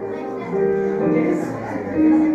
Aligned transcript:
Yes. 0.00 2.27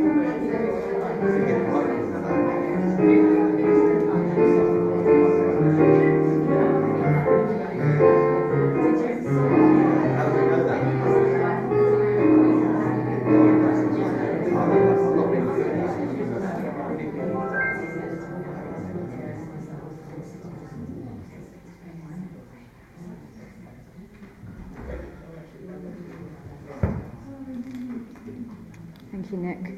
You, 29.33 29.39
Nick. 29.39 29.73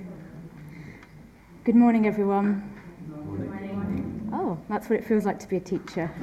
Good 1.64 1.76
morning, 1.76 2.05
everyone. 2.08 2.72
Oh, 4.34 4.58
that's 4.68 4.90
what 4.90 5.00
it 5.00 5.05
feels 5.05 5.23
like 5.23 5.40
to 5.40 5.48
be 5.48 5.55
a 5.55 5.62
teacher. 5.62 6.12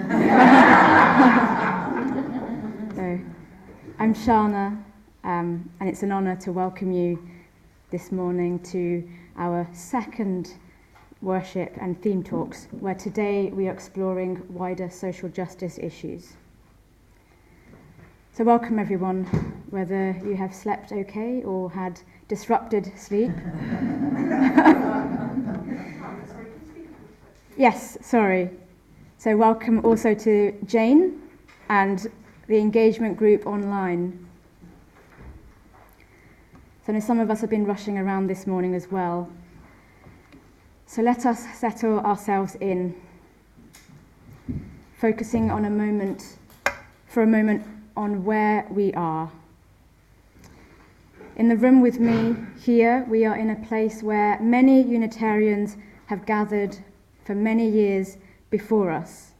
so, 2.95 3.19
I'm 3.99 4.15
Shana, 4.15 4.83
um, 5.25 5.71
and 5.81 5.89
it's 5.89 6.03
an 6.03 6.13
honour 6.13 6.37
to 6.37 6.53
welcome 6.53 6.93
you 6.93 7.27
this 7.91 8.13
morning 8.13 8.59
to 8.65 9.09
our 9.39 9.67
second 9.73 10.53
worship 11.23 11.75
and 11.81 12.01
theme 12.03 12.23
talks, 12.23 12.69
where 12.81 12.95
today 12.95 13.49
we 13.49 13.67
are 13.67 13.73
exploring 13.73 14.43
wider 14.51 14.91
social 14.91 15.31
justice 15.31 15.79
issues. 15.79 16.35
So, 18.35 18.45
welcome 18.45 18.79
everyone, 18.79 19.25
whether 19.69 20.19
you 20.25 20.37
have 20.37 20.55
slept 20.55 20.91
okay 20.91 21.43
or 21.43 21.71
had 21.71 22.01
disrupted 22.29 22.91
sleep. 22.97 23.31
yes, 27.59 27.99
sorry. 28.01 28.49
So, 29.19 29.37
welcome 29.37 29.85
also 29.85 30.15
to 30.15 30.59
Jane 30.65 31.21
and 31.69 32.11
the 32.47 32.57
engagement 32.57 33.19
group 33.19 33.47
online. 33.47 34.27
So, 36.87 36.93
I 36.95 36.95
know 36.95 37.01
some 37.01 37.21
of 37.21 37.31
us 37.31 37.43
have 37.43 37.51
been 37.51 37.67
rushing 37.67 37.99
around 37.99 38.29
this 38.29 38.47
morning 38.47 38.75
as 38.75 38.91
well. 38.91 39.29
So, 40.87 41.03
let 41.03 41.27
us 41.27 41.45
settle 41.53 42.01
ourselves 42.01 42.55
in, 42.63 42.95
focusing 44.97 45.51
on 45.51 45.67
a 45.67 45.71
moment, 45.71 46.39
for 47.07 47.23
a 47.23 47.27
moment, 47.27 47.67
on 47.97 48.25
where 48.25 48.67
we 48.71 48.93
are. 48.95 49.31
In 51.37 51.49
the 51.49 51.57
room 51.57 51.81
with 51.81 51.99
me 51.99 52.37
here, 52.61 53.07
we 53.09 53.25
are 53.25 53.37
in 53.37 53.51
a 53.51 53.67
place 53.67 54.03
where 54.03 54.39
many 54.41 54.83
Unitarians 54.83 55.77
have 56.07 56.27
gathered 56.27 56.77
for 57.25 57.35
many 57.35 57.69
years 57.69 58.19
before 58.51 58.91
us. 58.91 59.33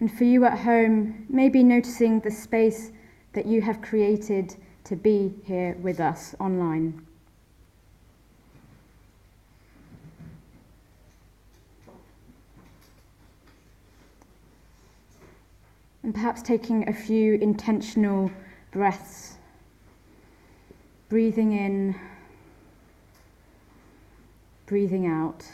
And 0.00 0.12
for 0.12 0.24
you 0.24 0.44
at 0.44 0.58
home, 0.58 1.24
maybe 1.28 1.62
noticing 1.62 2.20
the 2.20 2.30
space 2.30 2.92
that 3.32 3.46
you 3.46 3.62
have 3.62 3.80
created 3.80 4.56
to 4.84 4.96
be 4.96 5.34
here 5.44 5.76
with 5.80 6.00
us 6.00 6.34
online. 6.38 7.05
And 16.06 16.14
perhaps 16.14 16.40
taking 16.40 16.88
a 16.88 16.92
few 16.92 17.34
intentional 17.34 18.30
breaths. 18.70 19.38
Breathing 21.08 21.50
in, 21.52 21.96
breathing 24.66 25.08
out. 25.08 25.44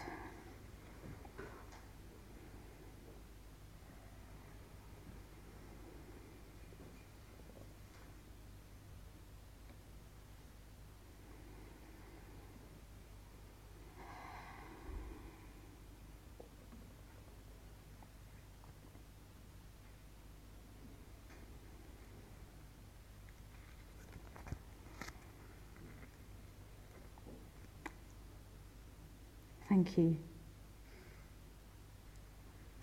Thank 29.72 29.96
you. 29.96 30.18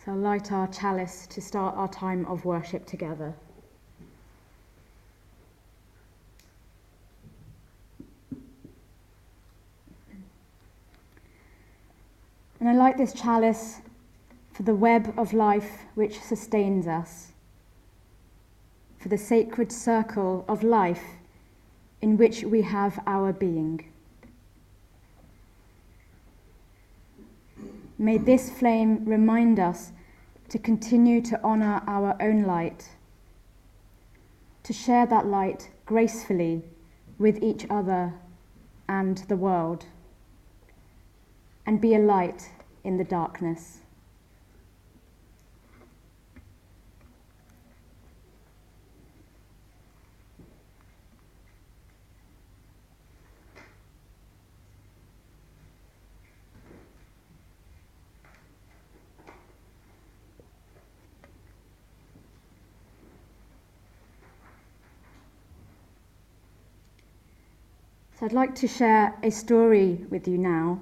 So, 0.04 0.14
light 0.14 0.52
our 0.52 0.68
chalice 0.70 1.28
to 1.28 1.40
start 1.40 1.78
our 1.78 1.88
time 1.88 2.26
of 2.26 2.46
worship 2.46 2.88
together. 2.88 3.36
And 12.60 12.68
I 12.68 12.74
light 12.74 12.98
this 12.98 13.14
chalice 13.14 13.82
for 14.52 14.64
the 14.64 14.74
web 14.74 15.14
of 15.16 15.32
life 15.32 15.84
which 15.94 16.20
sustains 16.20 16.88
us, 16.88 17.34
for 18.98 19.10
the 19.10 19.18
sacred 19.20 19.72
circle 19.72 20.44
of 20.48 20.64
life 20.64 21.04
in 22.02 22.18
which 22.18 22.42
we 22.42 22.64
have 22.64 23.00
our 23.06 23.32
being. 23.32 23.89
May 28.02 28.18
this 28.18 28.50
flame 28.50 29.04
remind 29.04 29.60
us 29.60 29.92
to 30.48 30.58
continue 30.58 31.22
to 31.24 31.44
honour 31.44 31.84
our 31.86 32.16
own 32.22 32.44
light, 32.44 32.92
to 34.64 34.72
share 34.72 35.06
that 35.08 35.26
light 35.26 35.70
gracefully 35.86 36.64
with 37.18 37.44
each 37.44 37.68
other 37.70 38.14
and 38.88 39.18
the 39.28 39.36
world, 39.36 39.86
and 41.66 41.82
be 41.82 41.94
a 41.94 42.00
light 42.00 42.50
in 42.86 42.96
the 42.96 43.04
darkness. 43.04 43.79
So 68.20 68.26
I'd 68.26 68.34
like 68.34 68.54
to 68.56 68.68
share 68.68 69.16
a 69.24 69.32
story 69.32 70.06
with 70.10 70.28
you 70.28 70.38
now. 70.38 70.82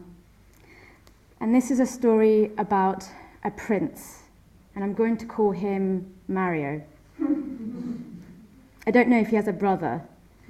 And 1.39 1.53
this 1.53 1.69
is 1.69 1.79
a 1.79 1.85
story 1.85 2.51
about 2.57 3.03
a 3.43 3.51
prince, 3.51 4.23
and 4.73 4.83
I'm 4.83 4.95
going 4.95 5.17
to 5.17 5.25
call 5.27 5.51
him 5.51 6.15
Mario. 6.27 6.81
I 8.87 8.89
don't 8.89 9.07
know 9.07 9.19
if 9.19 9.27
he 9.27 9.35
has 9.35 9.47
a 9.47 9.53
brother. 9.53 10.01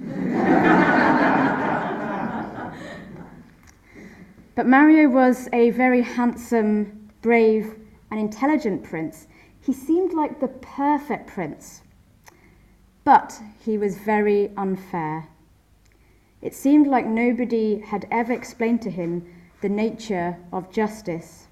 but 4.54 4.66
Mario 4.66 5.10
was 5.10 5.50
a 5.52 5.68
very 5.68 6.00
handsome, 6.00 7.10
brave, 7.20 7.74
and 8.10 8.18
intelligent 8.18 8.82
prince. 8.82 9.26
He 9.60 9.74
seemed 9.74 10.14
like 10.14 10.40
the 10.40 10.48
perfect 10.48 11.26
prince. 11.26 11.82
But 13.04 13.38
he 13.62 13.76
was 13.76 13.98
very 13.98 14.52
unfair. 14.56 15.28
It 16.40 16.54
seemed 16.54 16.86
like 16.86 17.06
nobody 17.06 17.80
had 17.80 18.06
ever 18.12 18.32
explained 18.32 18.80
to 18.82 18.90
him 18.90 19.26
the 19.60 19.68
nature 19.68 20.36
of 20.52 20.70
justice. 20.70 21.48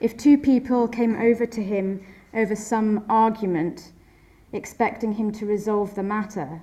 If 0.00 0.16
two 0.16 0.38
people 0.38 0.88
came 0.88 1.14
over 1.16 1.44
to 1.44 1.62
him 1.62 2.00
over 2.32 2.56
some 2.56 3.04
argument, 3.08 3.92
expecting 4.52 5.12
him 5.12 5.30
to 5.32 5.44
resolve 5.44 5.94
the 5.94 6.02
matter, 6.02 6.62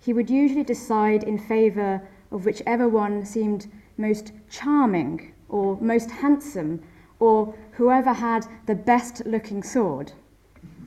he 0.00 0.12
would 0.12 0.28
usually 0.28 0.64
decide 0.64 1.22
in 1.22 1.38
favour 1.38 2.02
of 2.32 2.44
whichever 2.44 2.88
one 2.88 3.24
seemed 3.24 3.68
most 3.96 4.32
charming 4.50 5.32
or 5.48 5.78
most 5.80 6.10
handsome 6.10 6.82
or 7.20 7.54
whoever 7.72 8.12
had 8.12 8.44
the 8.66 8.74
best 8.74 9.24
looking 9.24 9.62
sword. 9.62 10.12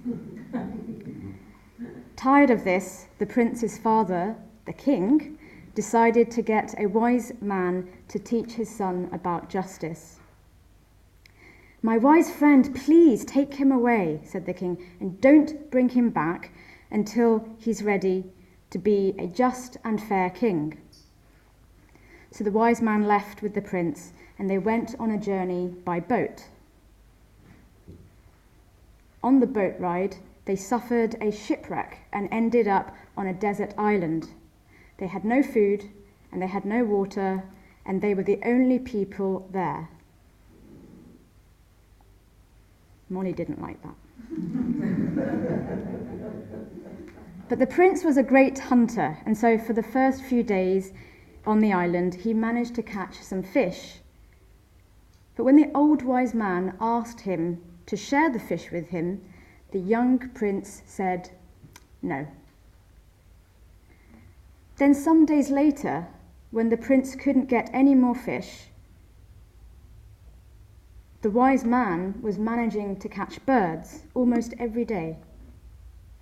Tired 2.18 2.50
of 2.50 2.66
this, 2.66 3.08
the 3.18 3.26
prince's 3.26 3.78
father 3.78 4.36
the 4.68 4.74
king, 4.74 5.40
decided 5.74 6.30
to 6.32 6.44
get 6.44 6.76
a 6.78 6.86
wise 6.86 7.34
man 7.42 7.88
to 8.10 8.20
teach 8.20 8.52
his 8.54 8.70
son 8.70 9.10
about 9.12 9.50
justice. 9.50 10.20
My 11.82 11.98
wise 11.98 12.32
friend, 12.32 12.76
please 12.76 13.26
take 13.26 13.56
him 13.56 13.72
away, 13.72 14.20
said 14.24 14.46
the 14.46 14.54
king, 14.54 14.78
and 15.00 15.20
don't 15.22 15.72
bring 15.72 15.90
him 15.90 16.10
back 16.10 16.52
until 16.92 17.48
he's 17.58 17.84
ready 17.84 18.26
to 18.70 18.78
be 18.78 19.16
a 19.18 19.28
just 19.28 19.78
and 19.84 20.02
fair 20.02 20.30
king. 20.30 20.78
So 22.32 22.44
the 22.44 22.52
wise 22.52 22.82
man 22.82 23.08
left 23.08 23.42
with 23.42 23.54
the 23.54 23.62
prince, 23.62 24.14
and 24.38 24.50
they 24.50 24.58
went 24.58 24.96
on 25.00 25.12
a 25.12 25.20
journey 25.20 25.68
by 25.68 26.00
boat. 26.00 26.46
On 29.24 29.40
the 29.40 29.48
boat 29.48 29.76
ride, 29.80 30.18
they 30.46 30.56
suffered 30.56 31.16
a 31.22 31.32
shipwreck 31.32 32.00
and 32.14 32.30
ended 32.32 32.68
up 32.68 32.96
on 33.16 33.28
a 33.28 33.34
desert 33.34 33.74
island. 33.78 34.30
They 34.98 35.08
had 35.08 35.24
no 35.24 35.42
food, 35.44 35.90
and 36.32 36.42
they 36.42 36.48
had 36.48 36.66
no 36.66 36.84
water, 36.84 37.44
and 37.86 38.02
they 38.02 38.14
were 38.14 38.24
the 38.24 38.40
only 38.44 38.80
people 38.80 39.48
there. 39.52 39.90
Molly 43.10 43.32
didn't 43.32 43.62
like 43.62 43.82
that. 43.84 43.96
but 47.50 47.60
the 47.60 47.68
prince 47.68 48.04
was 48.04 48.18
a 48.18 48.24
great 48.24 48.60
hunter, 48.60 49.18
and 49.26 49.38
so 49.38 49.58
for 49.58 49.72
the 49.74 49.84
first 49.84 50.24
few 50.24 50.44
days 50.44 50.92
on 51.46 51.62
the 51.62 51.72
island, 51.72 52.16
he 52.16 52.34
managed 52.34 52.76
to 52.76 52.84
catch 52.84 53.22
some 53.22 53.44
fish. 53.44 54.00
But 55.36 55.46
when 55.46 55.56
the 55.56 55.72
old 55.74 56.02
wise 56.02 56.34
man 56.34 56.76
asked 56.82 57.22
him 57.22 57.62
to 57.86 57.96
share 57.96 58.30
the 58.30 58.40
fish 58.40 58.72
with 58.72 58.90
him, 58.90 59.22
the 59.72 59.80
young 59.80 60.20
prince 60.34 60.82
said 60.86 61.30
no. 62.02 62.28
Then, 64.78 64.94
some 64.94 65.26
days 65.26 65.50
later, 65.50 66.08
when 66.52 66.70
the 66.70 66.78
prince 66.78 67.16
couldn't 67.16 67.50
get 67.50 67.70
any 67.74 67.96
more 67.96 68.16
fish, 68.16 68.70
the 71.22 71.32
wise 71.32 71.66
man 71.66 72.20
was 72.22 72.38
managing 72.38 72.98
to 72.98 73.10
catch 73.10 73.44
birds 73.46 74.04
almost 74.14 74.54
every 74.60 74.86
day. 74.86 75.18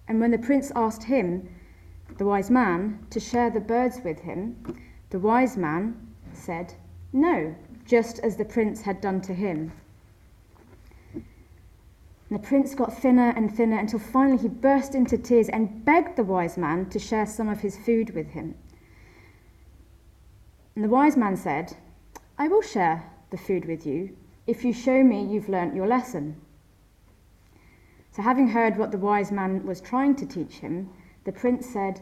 And 0.08 0.22
when 0.22 0.32
the 0.32 0.38
prince 0.38 0.72
asked 0.76 1.04
him, 1.04 1.50
the 2.18 2.26
wise 2.26 2.50
man, 2.50 3.06
to 3.10 3.20
share 3.20 3.50
the 3.50 3.60
birds 3.60 4.00
with 4.06 4.20
him, 4.20 4.56
the 5.10 5.20
wise 5.20 5.58
man 5.58 5.96
said, 6.32 6.74
No, 7.12 7.56
just 7.86 8.20
as 8.20 8.38
the 8.38 8.46
prince 8.46 8.82
had 8.82 9.02
done 9.02 9.20
to 9.22 9.34
him. 9.34 9.74
And 12.30 12.40
the 12.40 12.48
prince 12.48 12.74
got 12.74 12.98
thinner 12.98 13.30
and 13.36 13.56
thinner 13.56 13.78
until 13.78 14.00
finally 14.00 14.38
he 14.38 14.48
burst 14.48 14.96
into 14.96 15.18
tears 15.18 15.48
and 15.50 15.86
begged 15.86 16.16
the 16.16 16.24
wise 16.24 16.58
man 16.58 16.90
to 16.90 17.00
share 17.00 17.26
some 17.26 17.50
of 17.50 17.62
his 17.62 17.78
food 17.78 18.16
with 18.16 18.32
him. 18.32 18.56
And 20.76 20.84
the 20.84 20.90
wise 20.90 21.16
man 21.16 21.38
said, 21.38 21.78
I 22.38 22.48
will 22.48 22.62
share 22.62 23.10
the 23.30 23.38
food 23.38 23.66
with 23.66 23.86
you 23.86 24.16
if 24.48 24.66
you 24.66 24.74
show 24.74 25.04
me 25.04 25.24
you've 25.24 25.50
learnt 25.50 25.76
your 25.76 25.88
lesson. 25.88 26.42
So, 28.12 28.22
having 28.22 28.48
heard 28.48 28.78
what 28.78 28.92
the 28.92 28.98
wise 28.98 29.32
man 29.32 29.66
was 29.66 29.82
trying 29.82 30.16
to 30.16 30.26
teach 30.26 30.56
him, 30.56 30.90
the 31.26 31.32
prince 31.32 31.68
said, 31.68 32.02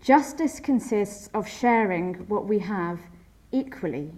Justice 0.00 0.60
consists 0.60 1.28
of 1.34 1.48
sharing 1.48 2.14
what 2.28 2.46
we 2.46 2.58
have 2.60 3.00
equally. 3.50 4.12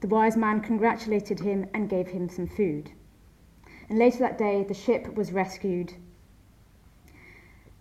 The 0.00 0.08
wise 0.08 0.36
man 0.36 0.60
congratulated 0.60 1.40
him 1.40 1.66
and 1.74 1.90
gave 1.90 2.08
him 2.08 2.28
some 2.28 2.46
food. 2.46 2.92
And 3.88 3.98
later 3.98 4.18
that 4.18 4.38
day, 4.38 4.64
the 4.64 4.74
ship 4.74 5.14
was 5.14 5.32
rescued 5.32 5.94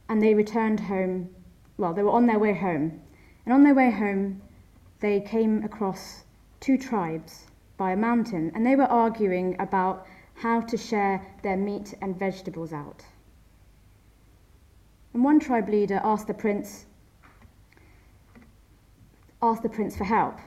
and 0.10 0.22
they 0.22 0.34
returned 0.34 0.80
home. 0.80 1.30
Well, 1.78 1.94
they 1.94 2.04
were 2.04 2.12
on 2.12 2.28
their 2.28 2.40
way 2.40 2.54
home. 2.54 3.02
And 3.46 3.54
on 3.54 3.64
their 3.64 3.74
way 3.74 3.92
home, 3.92 4.42
they 5.00 5.20
came 5.22 5.64
across 5.64 6.24
two 6.60 6.78
tribes 6.78 7.46
by 7.78 7.92
a 7.92 7.98
mountain, 7.98 8.52
and 8.56 8.66
they 8.66 8.76
were 8.76 8.86
arguing 8.86 9.56
about 9.60 10.08
how 10.34 10.62
to 10.62 10.78
share 10.78 11.26
their 11.44 11.58
meat 11.58 11.94
and 12.02 12.18
vegetables 12.18 12.74
out. 12.74 13.06
And 15.14 15.24
one 15.24 15.40
tribe 15.40 15.70
leader 15.70 16.02
asked 16.04 16.28
the 16.28 16.34
prince 16.34 16.86
asked 19.40 19.62
the 19.62 19.70
prince 19.70 19.96
for 19.96 20.04
help. 20.04 20.40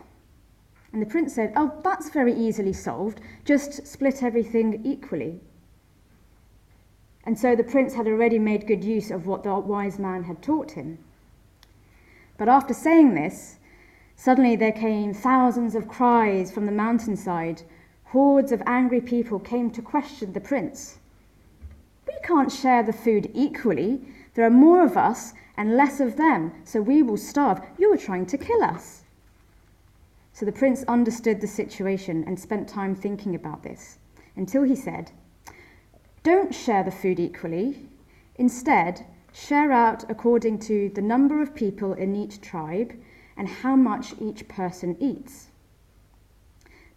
And 0.93 1.01
the 1.01 1.06
prince 1.06 1.35
said, 1.35 1.53
"Oh, 1.55 1.81
that's 1.85 2.11
very 2.11 2.33
easily 2.35 2.73
solved. 2.73 3.21
Just 3.45 3.87
split 3.87 4.23
everything 4.23 4.85
equally." 4.85 5.41
And 7.31 7.38
so 7.38 7.55
the 7.55 7.62
prince 7.62 7.94
had 7.94 8.09
already 8.09 8.41
made 8.41 8.67
good 8.67 8.82
use 8.82 9.09
of 9.12 9.25
what 9.25 9.44
the 9.44 9.55
wise 9.55 10.00
man 10.00 10.25
had 10.25 10.43
taught 10.43 10.73
him. 10.73 10.99
But 12.37 12.49
after 12.49 12.75
saying 12.75 13.15
this, 13.15 13.61
Suddenly 14.17 14.56
there 14.56 14.73
came 14.73 15.15
thousands 15.15 15.77
of 15.77 15.87
cries 15.87 16.50
from 16.50 16.67
the 16.67 16.73
mountainside. 16.73 17.62
Hordes 18.06 18.50
of 18.50 18.65
angry 18.67 19.00
people 19.00 19.38
came 19.38 19.71
to 19.71 19.81
question 19.81 20.32
the 20.32 20.41
prince. 20.41 20.99
We 22.09 22.15
can't 22.25 22.50
share 22.50 22.82
the 22.82 22.93
food 22.93 23.31
equally. 23.32 24.05
There 24.35 24.44
are 24.44 24.50
more 24.50 24.82
of 24.82 24.97
us 24.97 25.32
and 25.56 25.77
less 25.77 26.00
of 26.00 26.17
them, 26.17 26.50
so 26.65 26.82
we 26.82 27.00
will 27.00 27.17
starve. 27.17 27.61
You 27.79 27.93
are 27.93 27.97
trying 27.97 28.27
to 28.27 28.38
kill 28.38 28.65
us. 28.65 29.05
So 30.32 30.44
the 30.44 30.50
prince 30.50 30.82
understood 30.88 31.41
the 31.41 31.47
situation 31.47 32.25
and 32.27 32.41
spent 32.41 32.69
time 32.69 32.97
thinking 32.97 33.37
about 33.37 33.62
this 33.62 33.99
until 34.35 34.65
he 34.65 34.75
said, 34.75 35.12
Don't 36.22 36.55
share 36.55 36.82
the 36.82 36.90
food 36.90 37.19
equally. 37.19 37.88
Instead, 38.37 39.06
share 39.32 39.72
out 39.72 40.05
according 40.11 40.58
to 40.58 40.90
the 40.94 41.00
number 41.00 41.40
of 41.40 41.55
people 41.55 41.94
in 41.94 42.14
each 42.14 42.43
tribe 42.43 42.93
and 43.37 43.49
how 43.49 43.75
much 43.75 44.14
each 44.20 44.46
person 44.46 44.96
eats. 45.00 45.49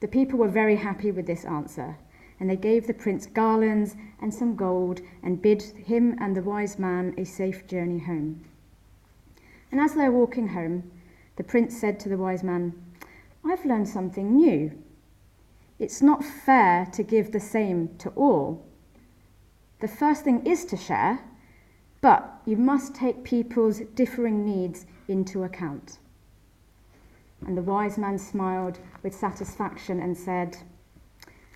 The 0.01 0.09
people 0.09 0.37
were 0.37 0.49
very 0.49 0.75
happy 0.75 1.09
with 1.11 1.25
this 1.25 1.45
answer, 1.45 1.95
and 2.37 2.49
they 2.49 2.57
gave 2.57 2.85
the 2.85 2.93
prince 2.93 3.25
garlands 3.25 3.95
and 4.19 4.33
some 4.33 4.57
gold 4.57 4.99
and 5.21 5.41
bid 5.41 5.61
him 5.61 6.17
and 6.19 6.35
the 6.35 6.41
wise 6.41 6.77
man 6.77 7.13
a 7.17 7.23
safe 7.23 7.65
journey 7.65 7.99
home. 7.99 8.43
And 9.71 9.79
as 9.79 9.93
they 9.93 10.09
were 10.09 10.19
walking 10.19 10.49
home, 10.49 10.91
the 11.37 11.43
prince 11.45 11.77
said 11.77 11.97
to 12.01 12.09
the 12.09 12.17
wise 12.17 12.43
man, 12.43 12.73
I've 13.45 13.65
learned 13.65 13.87
something 13.87 14.35
new. 14.35 14.77
It's 15.79 16.01
not 16.01 16.25
fair 16.25 16.85
to 16.91 17.03
give 17.03 17.31
the 17.31 17.39
same 17.39 17.95
to 17.99 18.09
all. 18.09 18.65
The 19.83 19.89
first 19.89 20.23
thing 20.23 20.45
is 20.45 20.63
to 20.67 20.77
share, 20.77 21.19
but 21.99 22.41
you 22.45 22.55
must 22.55 22.95
take 22.95 23.25
people's 23.25 23.81
differing 23.95 24.45
needs 24.45 24.85
into 25.09 25.43
account. 25.43 25.99
And 27.45 27.57
the 27.57 27.63
wise 27.63 27.97
man 27.97 28.17
smiled 28.17 28.79
with 29.03 29.13
satisfaction 29.13 29.99
and 29.99 30.15
said, 30.15 30.55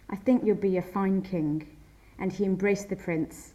I 0.09 0.17
think 0.17 0.43
you'll 0.43 0.57
be 0.57 0.75
a 0.75 0.81
fine 0.81 1.21
king. 1.21 1.69
And 2.19 2.33
he 2.33 2.43
embraced 2.43 2.89
the 2.89 2.97
prince. 2.97 3.53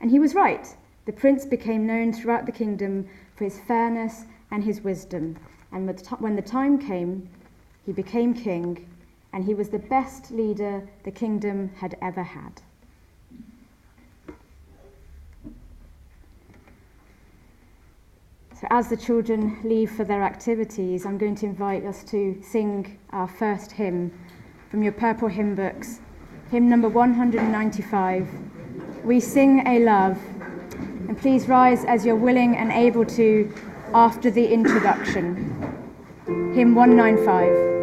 And 0.00 0.08
he 0.08 0.20
was 0.20 0.36
right. 0.36 0.68
The 1.06 1.12
prince 1.12 1.44
became 1.44 1.84
known 1.84 2.12
throughout 2.12 2.46
the 2.46 2.52
kingdom 2.52 3.08
for 3.34 3.42
his 3.42 3.58
fairness 3.58 4.26
and 4.52 4.62
his 4.62 4.82
wisdom. 4.82 5.36
And 5.72 6.00
when 6.20 6.36
the 6.36 6.42
time 6.42 6.78
came, 6.78 7.28
he 7.84 7.90
became 7.90 8.34
king, 8.34 8.88
and 9.32 9.44
he 9.44 9.54
was 9.54 9.70
the 9.70 9.80
best 9.80 10.30
leader 10.30 10.88
the 11.02 11.10
kingdom 11.10 11.72
had 11.80 11.96
ever 12.00 12.22
had. 12.22 12.62
So 18.58 18.66
as 18.70 18.88
the 18.88 18.96
children 18.96 19.58
leave 19.64 19.90
for 19.90 20.04
their 20.04 20.22
activities, 20.22 21.04
I'm 21.04 21.18
going 21.18 21.34
to 21.36 21.46
invite 21.46 21.84
us 21.84 22.02
to 22.04 22.40
sing 22.42 22.98
our 23.10 23.28
first 23.28 23.70
hymn 23.70 24.10
from 24.70 24.82
your 24.82 24.92
purple 24.92 25.28
hymn 25.28 25.54
books, 25.54 26.00
hymn 26.50 26.66
number 26.66 26.88
195. 26.88 28.26
We 29.04 29.20
sing 29.20 29.66
a 29.66 29.80
love, 29.80 30.18
and 31.06 31.18
please 31.18 31.48
rise 31.48 31.84
as 31.84 32.06
you're 32.06 32.16
willing 32.16 32.56
and 32.56 32.72
able 32.72 33.04
to 33.04 33.52
after 33.92 34.30
the 34.30 34.50
introduction. 34.50 35.34
Hymn 36.54 36.74
195. 36.74 37.75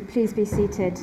Please 0.00 0.32
be 0.32 0.44
seated. 0.44 0.98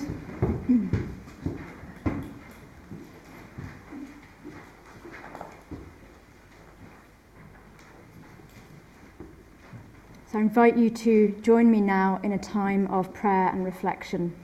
So 10.31 10.37
I 10.37 10.41
invite 10.41 10.77
you 10.77 10.89
to 10.91 11.35
join 11.41 11.71
me 11.71 11.81
now 11.81 12.19
in 12.23 12.33
a 12.33 12.37
time 12.37 12.85
of 12.87 13.13
prayer 13.13 13.49
and 13.49 13.65
reflection. 13.65 14.35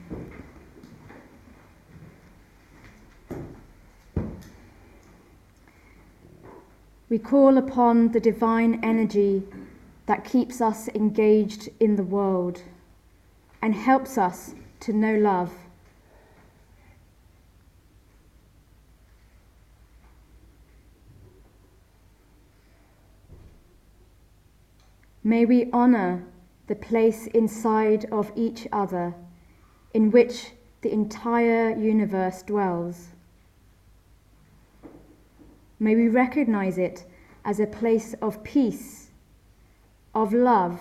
We 7.08 7.18
call 7.18 7.56
upon 7.56 8.10
the 8.10 8.18
divine 8.18 8.80
energy 8.82 9.44
that 10.06 10.24
keeps 10.24 10.60
us 10.60 10.88
engaged 10.88 11.68
in 11.78 11.94
the 11.94 12.02
world 12.02 12.62
and 13.60 13.74
helps 13.74 14.18
us 14.18 14.54
to 14.80 14.92
know 14.92 15.14
love. 15.14 15.52
May 25.24 25.44
we 25.44 25.72
honour 25.72 26.24
the 26.68 26.76
place 26.76 27.26
inside 27.28 28.04
of 28.12 28.30
each 28.36 28.68
other 28.70 29.14
in 29.92 30.12
which 30.12 30.52
the 30.82 30.92
entire 30.92 31.76
universe 31.76 32.42
dwells. 32.42 33.08
May 35.80 35.96
we 35.96 36.08
recognize 36.08 36.78
it 36.78 37.04
as 37.44 37.58
a 37.58 37.66
place 37.66 38.14
of 38.22 38.44
peace, 38.44 39.10
of 40.14 40.32
love, 40.32 40.80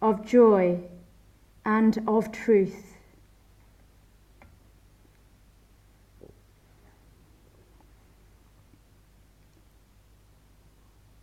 of 0.00 0.24
joy, 0.24 0.80
and 1.64 2.02
of 2.06 2.30
truth. 2.32 2.94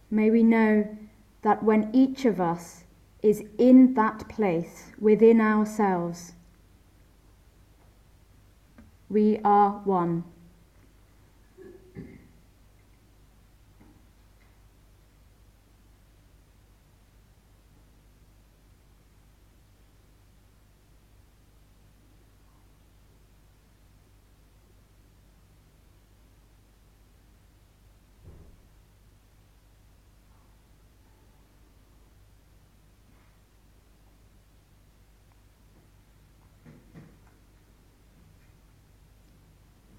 May 0.10 0.30
we 0.30 0.44
know 0.44 0.98
that 1.42 1.64
when 1.64 1.90
each 1.94 2.26
of 2.26 2.42
us 2.42 2.84
is 3.24 3.44
in 3.58 3.94
that 3.94 4.28
place 4.28 4.92
within 5.00 5.40
ourselves, 5.40 6.34
we 9.10 9.40
are 9.44 9.82
one. 9.86 10.24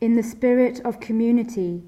In 0.03 0.15
the 0.15 0.23
spirit 0.25 0.81
of 0.81 0.99
community, 0.99 1.85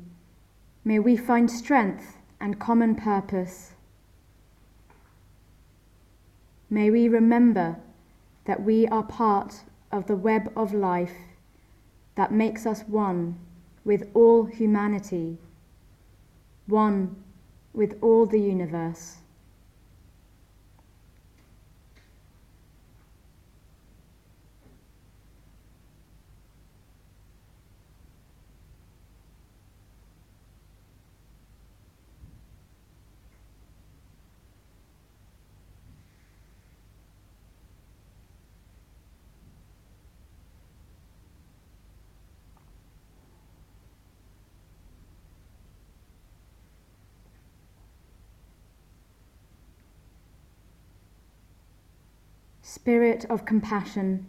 may 0.85 1.01
we 1.01 1.17
find 1.17 1.51
strength 1.51 2.19
and 2.41 2.61
common 2.61 2.95
purpose. 2.95 3.73
May 6.71 6.93
we 6.93 7.09
remember 7.09 7.81
that 8.45 8.63
we 8.63 8.87
are 8.87 9.03
part 9.03 9.65
of 9.91 10.07
the 10.07 10.15
web 10.15 10.53
of 10.57 10.73
life 10.73 11.17
that 12.15 12.31
makes 12.31 12.67
us 12.67 12.83
one 12.83 13.37
with 13.85 14.09
all 14.15 14.45
humanity, 14.45 15.39
one 16.69 17.17
with 17.73 17.99
all 18.01 18.27
the 18.27 18.41
universe. 18.41 19.17
Spirit 52.85 53.25
of 53.31 53.47
compassion, 53.47 54.27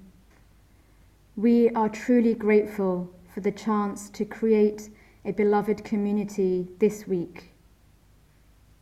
we 1.36 1.70
are 1.72 1.90
truly 1.90 2.34
grateful 2.34 3.14
for 3.34 3.42
the 3.42 3.52
chance 3.52 4.10
to 4.12 4.24
create 4.24 4.90
a 5.26 5.34
beloved 5.34 5.84
community 5.84 6.70
this 6.80 7.06
week, 7.06 7.52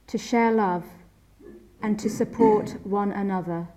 to 0.05 0.15
share 0.15 0.51
love 0.51 0.85
and 1.81 1.97
to 1.97 2.07
support 2.07 2.75
one 2.83 3.11
another. 3.13 3.67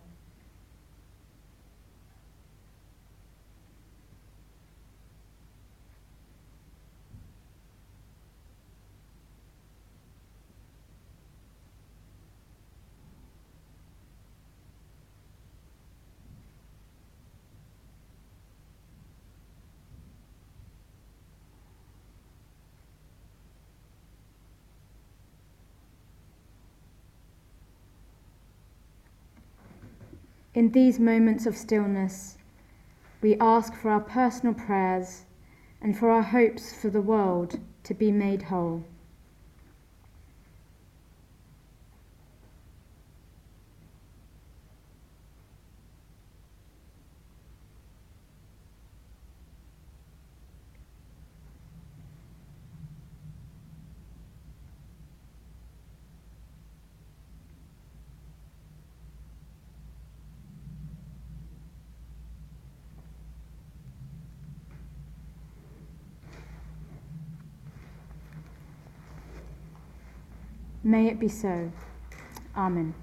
In 30.57 30.71
these 30.71 30.99
moments 30.99 31.45
of 31.45 31.55
stillness, 31.55 32.39
we 33.21 33.37
ask 33.39 33.75
for 33.75 33.91
our 33.91 34.01
personal 34.01 34.55
prayers 34.55 35.27
and 35.83 35.95
for 35.95 36.09
our 36.09 36.23
hopes 36.23 36.73
for 36.73 36.89
the 36.89 37.03
world 37.03 37.61
to 37.83 37.93
be 37.93 38.11
made 38.11 38.45
whole. 38.45 38.83
May 70.87 71.09
it 71.09 71.19
be 71.19 71.27
so. 71.27 71.73
Amen. 72.57 72.95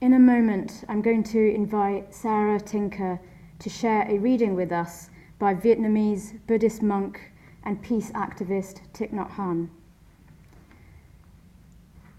In 0.00 0.14
a 0.14 0.18
moment, 0.18 0.82
I'm 0.88 1.00
going 1.00 1.22
to 1.22 1.38
invite 1.54 2.12
Sarah 2.12 2.58
Tinker 2.58 3.20
to 3.60 3.70
share 3.70 4.04
a 4.10 4.18
reading 4.18 4.56
with 4.56 4.72
us 4.72 5.08
by 5.38 5.54
Vietnamese 5.54 6.40
Buddhist 6.48 6.82
monk 6.82 7.20
and 7.62 7.80
peace 7.80 8.10
activist 8.10 8.80
Thich 8.92 9.12
Nhat 9.12 9.30
Hanh. 9.30 9.68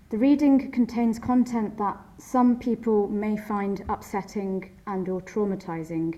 The 0.10 0.18
reading 0.18 0.72
contains 0.72 1.20
content 1.20 1.78
that 1.80 1.98
some 2.18 2.58
people 2.58 3.10
may 3.10 3.36
find 3.36 3.84
upsetting 3.90 4.72
and 4.88 5.10
or 5.10 5.20
traumatizing 5.20 6.18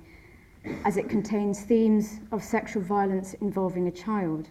as 0.86 0.98
it 0.98 1.10
contains 1.10 1.64
themes 1.64 2.20
of 2.32 2.44
sexual 2.44 2.84
violence 2.84 3.34
involving 3.36 3.88
a 3.88 3.92
child. 3.92 4.50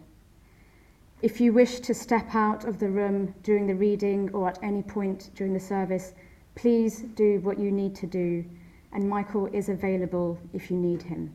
If 1.23 1.41
you 1.41 1.53
wish 1.53 1.79
to 1.81 1.95
step 1.95 2.35
out 2.35 2.65
of 2.65 2.81
the 2.81 2.89
room 2.89 3.33
during 3.45 3.69
the 3.69 3.77
reading 3.77 4.29
or 4.33 4.49
at 4.49 4.59
any 4.61 4.83
point 4.83 5.31
during 5.37 5.53
the 5.53 5.61
service, 5.61 6.15
please 6.57 7.03
do 7.15 7.39
what 7.39 7.61
you 7.61 7.71
need 7.71 7.95
to 7.97 8.09
do, 8.09 8.45
and 8.93 9.09
Michael 9.09 9.47
is 9.53 9.69
available 9.69 10.37
if 10.53 10.69
you 10.69 10.77
need 10.77 11.03
him. 11.03 11.33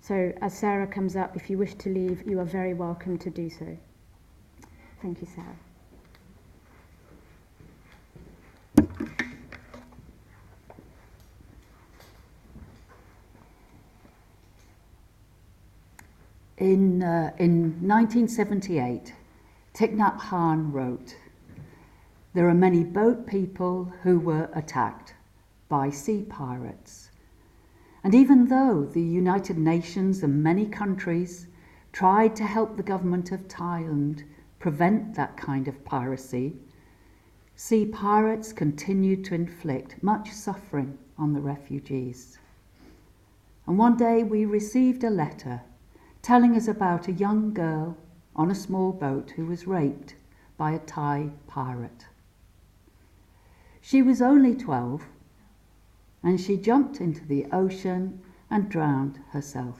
So, 0.00 0.32
as 0.40 0.56
Sarah 0.56 0.86
comes 0.86 1.14
up, 1.14 1.36
if 1.36 1.50
you 1.50 1.58
wish 1.58 1.74
to 1.74 1.90
leave, 1.90 2.26
you 2.26 2.40
are 2.40 2.44
very 2.46 2.72
welcome 2.72 3.18
to 3.18 3.28
do 3.28 3.50
so. 3.50 3.76
Thank 5.02 5.20
you, 5.20 5.26
Sarah. 5.26 5.58
In, 16.56 17.02
uh, 17.02 17.32
in 17.38 17.86
1978, 17.86 19.12
Thich 19.74 19.96
Nhat 19.96 20.18
Hanh 20.18 20.72
wrote, 20.72 21.16
There 22.32 22.48
are 22.48 22.54
many 22.54 22.84
boat 22.84 23.26
people 23.26 23.92
who 24.02 24.20
were 24.20 24.48
attacked 24.54 25.14
by 25.68 25.90
sea 25.90 26.22
pirates. 26.22 27.10
And 28.04 28.14
even 28.14 28.46
though 28.46 28.84
the 28.84 29.02
United 29.02 29.58
Nations 29.58 30.22
and 30.22 30.42
many 30.42 30.66
countries 30.66 31.48
tried 31.92 32.36
to 32.36 32.44
help 32.44 32.76
the 32.76 32.82
government 32.82 33.32
of 33.32 33.48
Thailand 33.48 34.24
prevent 34.58 35.14
that 35.14 35.36
kind 35.36 35.66
of 35.66 35.84
piracy, 35.84 36.56
sea 37.56 37.86
pirates 37.86 38.52
continued 38.52 39.24
to 39.24 39.34
inflict 39.34 40.02
much 40.02 40.30
suffering 40.32 40.98
on 41.16 41.32
the 41.32 41.40
refugees. 41.40 42.38
And 43.66 43.78
one 43.78 43.96
day 43.96 44.22
we 44.22 44.44
received 44.44 45.04
a 45.04 45.10
letter 45.10 45.62
telling 46.20 46.56
us 46.56 46.68
about 46.68 47.08
a 47.08 47.12
young 47.12 47.54
girl 47.54 47.96
on 48.34 48.50
a 48.50 48.54
small 48.54 48.92
boat 48.92 49.32
who 49.36 49.46
was 49.46 49.66
raped 49.66 50.14
by 50.56 50.72
a 50.72 50.78
Thai 50.78 51.30
pirate. 51.46 52.06
She 53.80 54.02
was 54.02 54.20
only 54.20 54.54
12 54.54 55.06
and 56.22 56.40
she 56.40 56.56
jumped 56.56 57.00
into 57.00 57.24
the 57.24 57.46
ocean 57.52 58.20
and 58.50 58.68
drowned 58.68 59.20
herself. 59.30 59.78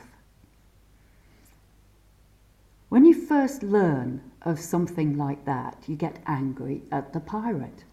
When 2.89 3.05
you 3.05 3.15
first 3.15 3.63
learn 3.63 4.21
of 4.45 4.61
something 4.61 5.19
like 5.19 5.45
that, 5.45 5.83
you 5.87 5.97
get 5.97 6.23
angry 6.27 6.83
at 6.93 7.13
the 7.13 7.21
pirate. 7.21 7.85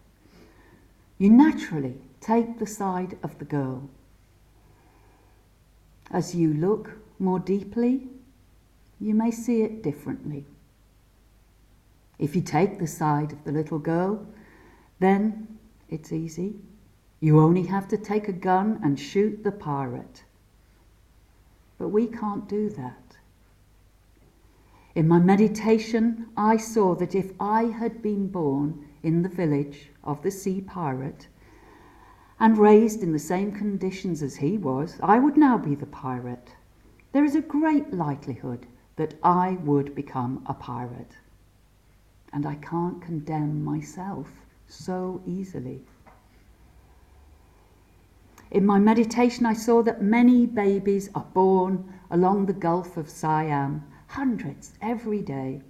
You 1.18 1.30
naturally 1.30 1.96
take 2.20 2.58
the 2.58 2.66
side 2.66 3.18
of 3.22 3.38
the 3.38 3.44
girl. 3.44 3.88
As 6.10 6.34
you 6.34 6.54
look 6.54 6.98
more 7.18 7.38
deeply 7.38 8.08
you 9.02 9.14
may 9.14 9.32
see 9.32 9.62
it 9.62 9.82
differently. 9.82 10.44
If 12.20 12.36
you 12.36 12.40
take 12.40 12.78
the 12.78 12.86
side 12.86 13.32
of 13.32 13.42
the 13.42 13.50
little 13.50 13.80
girl, 13.80 14.24
then 15.00 15.58
it's 15.90 16.12
easy. 16.12 16.54
You 17.18 17.40
only 17.40 17.64
have 17.64 17.88
to 17.88 17.96
take 17.96 18.28
a 18.28 18.32
gun 18.32 18.78
and 18.84 18.98
shoot 18.98 19.42
the 19.42 19.50
pirate. 19.50 20.22
But 21.78 21.88
we 21.88 22.06
can't 22.06 22.48
do 22.48 22.70
that. 22.70 23.01
In 24.94 25.08
my 25.08 25.18
meditation, 25.18 26.26
I 26.36 26.58
saw 26.58 26.94
that 26.96 27.14
if 27.14 27.32
I 27.40 27.64
had 27.64 28.02
been 28.02 28.28
born 28.28 28.86
in 29.02 29.22
the 29.22 29.28
village 29.28 29.90
of 30.04 30.22
the 30.22 30.30
sea 30.30 30.60
pirate 30.60 31.28
and 32.38 32.58
raised 32.58 33.02
in 33.02 33.12
the 33.12 33.18
same 33.18 33.52
conditions 33.52 34.22
as 34.22 34.36
he 34.36 34.58
was, 34.58 34.98
I 35.02 35.18
would 35.18 35.36
now 35.38 35.56
be 35.56 35.74
the 35.74 35.86
pirate. 35.86 36.54
There 37.12 37.24
is 37.24 37.34
a 37.34 37.40
great 37.40 37.94
likelihood 37.94 38.66
that 38.96 39.14
I 39.22 39.52
would 39.64 39.94
become 39.94 40.44
a 40.46 40.54
pirate. 40.54 41.16
And 42.32 42.44
I 42.44 42.56
can't 42.56 43.00
condemn 43.00 43.64
myself 43.64 44.28
so 44.66 45.22
easily. 45.26 45.84
In 48.50 48.66
my 48.66 48.78
meditation, 48.78 49.46
I 49.46 49.54
saw 49.54 49.82
that 49.82 50.02
many 50.02 50.44
babies 50.44 51.08
are 51.14 51.26
born 51.32 51.94
along 52.10 52.44
the 52.44 52.52
Gulf 52.52 52.98
of 52.98 53.08
Siam, 53.08 53.84
hundreds 54.12 54.74
every 54.82 55.22
day. 55.22 55.62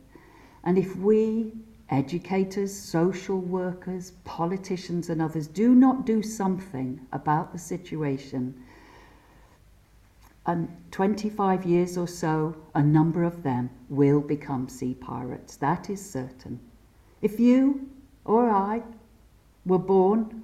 And 0.64 0.76
if 0.76 0.96
we, 0.96 1.52
educators, 1.90 2.74
social 2.74 3.38
workers, 3.38 4.12
politicians, 4.24 5.10
and 5.10 5.22
others, 5.22 5.46
do 5.46 5.74
not 5.76 6.04
do 6.04 6.22
something 6.22 7.00
about 7.12 7.52
the 7.52 7.58
situation, 7.58 8.60
and 10.46 10.68
25 10.90 11.64
years 11.64 11.96
or 11.96 12.08
so, 12.08 12.56
a 12.74 12.82
number 12.82 13.22
of 13.22 13.44
them 13.44 13.70
will 13.88 14.20
become 14.20 14.68
sea 14.68 14.94
pirates. 14.94 15.54
That 15.56 15.88
is 15.88 16.04
certain. 16.04 16.58
If 17.20 17.38
you 17.38 17.88
or 18.24 18.50
I 18.50 18.82
were 19.64 19.78
born 19.78 20.42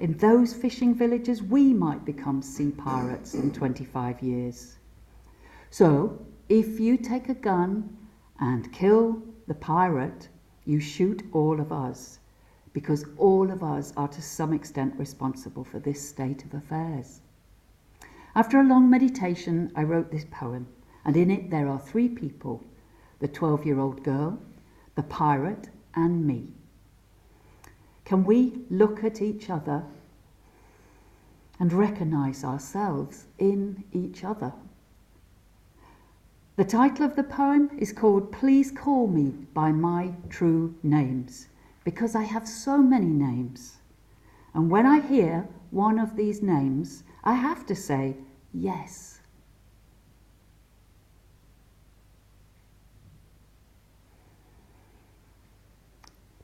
in 0.00 0.16
those 0.18 0.52
fishing 0.52 0.96
villages, 0.96 1.44
we 1.44 1.72
might 1.72 2.04
become 2.04 2.42
sea 2.42 2.72
pirates 2.72 3.34
in 3.34 3.52
25 3.52 4.20
years. 4.20 4.78
So, 5.70 6.18
if 6.50 6.80
you 6.80 6.96
take 6.96 7.28
a 7.28 7.34
gun 7.34 7.96
and 8.40 8.72
kill 8.72 9.22
the 9.46 9.54
pirate, 9.54 10.28
you 10.64 10.80
shoot 10.80 11.22
all 11.32 11.60
of 11.60 11.70
us, 11.70 12.18
because 12.72 13.04
all 13.16 13.52
of 13.52 13.62
us 13.62 13.92
are 13.96 14.08
to 14.08 14.20
some 14.20 14.52
extent 14.52 14.92
responsible 14.98 15.62
for 15.62 15.78
this 15.78 16.06
state 16.06 16.44
of 16.44 16.52
affairs. 16.52 17.20
After 18.34 18.58
a 18.58 18.64
long 18.64 18.90
meditation, 18.90 19.70
I 19.76 19.84
wrote 19.84 20.10
this 20.10 20.26
poem, 20.28 20.66
and 21.04 21.16
in 21.16 21.30
it 21.30 21.50
there 21.50 21.68
are 21.68 21.78
three 21.78 22.08
people 22.08 22.64
the 23.20 23.28
12 23.28 23.64
year 23.64 23.78
old 23.78 24.02
girl, 24.02 24.40
the 24.96 25.02
pirate, 25.04 25.68
and 25.94 26.26
me. 26.26 26.48
Can 28.04 28.24
we 28.24 28.64
look 28.70 29.04
at 29.04 29.22
each 29.22 29.50
other 29.50 29.84
and 31.60 31.72
recognize 31.72 32.42
ourselves 32.42 33.26
in 33.38 33.84
each 33.92 34.24
other? 34.24 34.52
The 36.60 36.66
title 36.66 37.06
of 37.06 37.16
the 37.16 37.24
poem 37.24 37.70
is 37.78 37.90
called 37.90 38.32
Please 38.32 38.70
Call 38.70 39.06
Me 39.06 39.30
by 39.54 39.72
My 39.72 40.12
True 40.28 40.74
Names, 40.82 41.48
because 41.84 42.14
I 42.14 42.24
have 42.24 42.46
so 42.46 42.76
many 42.76 43.06
names. 43.06 43.78
And 44.52 44.70
when 44.70 44.84
I 44.84 45.00
hear 45.00 45.48
one 45.70 45.98
of 45.98 46.16
these 46.16 46.42
names, 46.42 47.02
I 47.24 47.32
have 47.32 47.64
to 47.64 47.74
say 47.74 48.18
yes. 48.52 49.20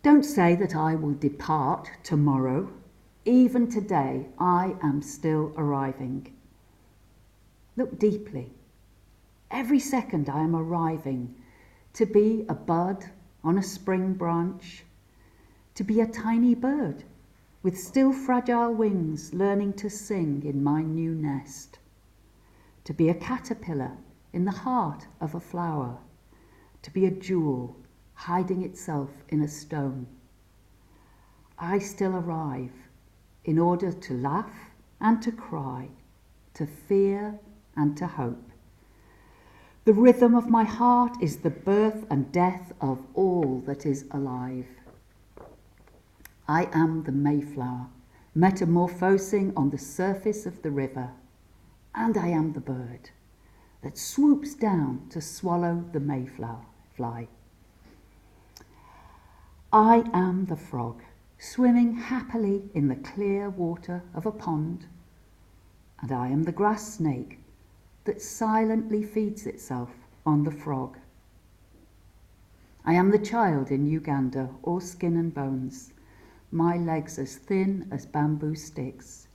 Don't 0.03 0.25
say 0.25 0.55
that 0.55 0.75
I 0.75 0.95
will 0.95 1.13
depart 1.13 1.91
tomorrow. 2.03 2.73
Even 3.27 3.69
today, 3.69 4.29
I 4.39 4.77
am 4.83 5.03
still 5.03 5.53
arriving. 5.59 6.35
Look 7.77 7.99
deeply. 7.99 8.55
Every 9.51 9.79
second 9.79 10.29
I 10.29 10.41
am 10.41 10.57
arriving 10.57 11.35
to 11.95 12.07
be 12.07 12.45
a 12.49 12.55
bud 12.55 13.07
on 13.45 13.57
a 13.57 13.63
spring 13.63 14.15
branch, 14.15 14.85
to 15.75 15.85
be 15.85 16.01
a 16.01 16.07
tiny 16.07 16.55
bird 16.55 17.05
with 17.63 17.79
still 17.79 18.13
fragile 18.13 18.73
wings, 18.73 19.33
learning 19.33 19.73
to 19.75 19.91
sing 19.91 20.43
in 20.45 20.63
my 20.63 20.83
new 20.83 21.15
nest, 21.15 21.79
to 22.85 22.93
be 22.93 23.09
a 23.09 23.15
caterpillar 23.15 23.97
in 24.33 24.45
the 24.45 24.51
heart 24.51 25.07
of 25.21 25.35
a 25.35 25.41
flower, 25.41 25.99
to 26.83 26.91
be 26.91 27.07
a 27.07 27.11
jewel 27.11 27.77
hiding 28.15 28.63
itself 28.63 29.11
in 29.29 29.43
a 29.43 29.49
stone. 29.49 30.07
I 31.59 31.79
still 31.79 32.17
arrive 32.17 32.73
in 33.45 33.59
order 33.59 33.93
to 33.93 34.15
laugh 34.15 34.71
and 35.01 35.23
to 35.23 35.33
cry, 35.33 35.89
to 36.55 36.67
fear 36.67 37.39
and 37.77 37.97
to 37.97 38.07
hope. 38.07 38.46
The 39.87 39.95
rhythm 39.95 40.35
of 40.35 40.51
my 40.51 40.65
heart 40.65 41.17
is 41.23 41.37
the 41.37 41.51
birth 41.51 42.07
and 42.11 42.33
death 42.33 42.73
of 42.81 43.07
all 43.15 43.63
that 43.67 43.87
is 43.87 44.05
alive. 44.11 44.67
I 46.49 46.65
am 46.73 47.05
the 47.05 47.13
Mayflower, 47.13 47.87
metamorphosing 48.35 49.53
on 49.57 49.71
the 49.71 49.79
surface 49.79 50.45
of 50.45 50.61
the 50.63 50.73
river, 50.73 51.13
and 51.95 52.19
I 52.19 52.27
am 52.27 52.53
the 52.53 52.61
bird 52.61 53.11
that 53.83 53.97
swoops 53.97 54.55
down 54.55 55.07
to 55.11 55.21
swallow 55.21 55.85
the 55.93 56.01
Mayflower 56.01 56.67
fly. 56.97 57.29
I 59.73 60.03
am 60.13 60.47
the 60.47 60.57
frog, 60.57 61.01
swimming 61.39 61.95
happily 61.95 62.71
in 62.75 62.89
the 62.89 62.97
clear 62.97 63.51
water 63.51 64.03
of 64.17 64.27
a 64.27 64.33
pond, 64.33 64.87
and 66.01 66.11
I 66.11 66.27
am 66.27 66.43
the 66.43 66.51
grass 66.51 66.95
snake 66.95 67.39
that 68.07 68.23
silently 68.23 69.05
feeds 69.05 69.47
itself 69.47 69.91
on 70.25 70.45
the 70.45 70.51
frog. 70.51 70.97
I 72.85 72.95
am 72.95 73.11
the 73.11 73.19
child 73.19 73.71
in 73.71 73.87
Uganda, 73.87 74.51
all 74.63 74.81
skin 74.81 75.17
and 75.17 75.35
bones 75.35 75.93
my 76.51 76.77
legs 76.77 77.19
as 77.19 77.37
thin 77.37 77.89
as 77.91 78.07
bamboo 78.07 78.55
sticks. 78.55 79.29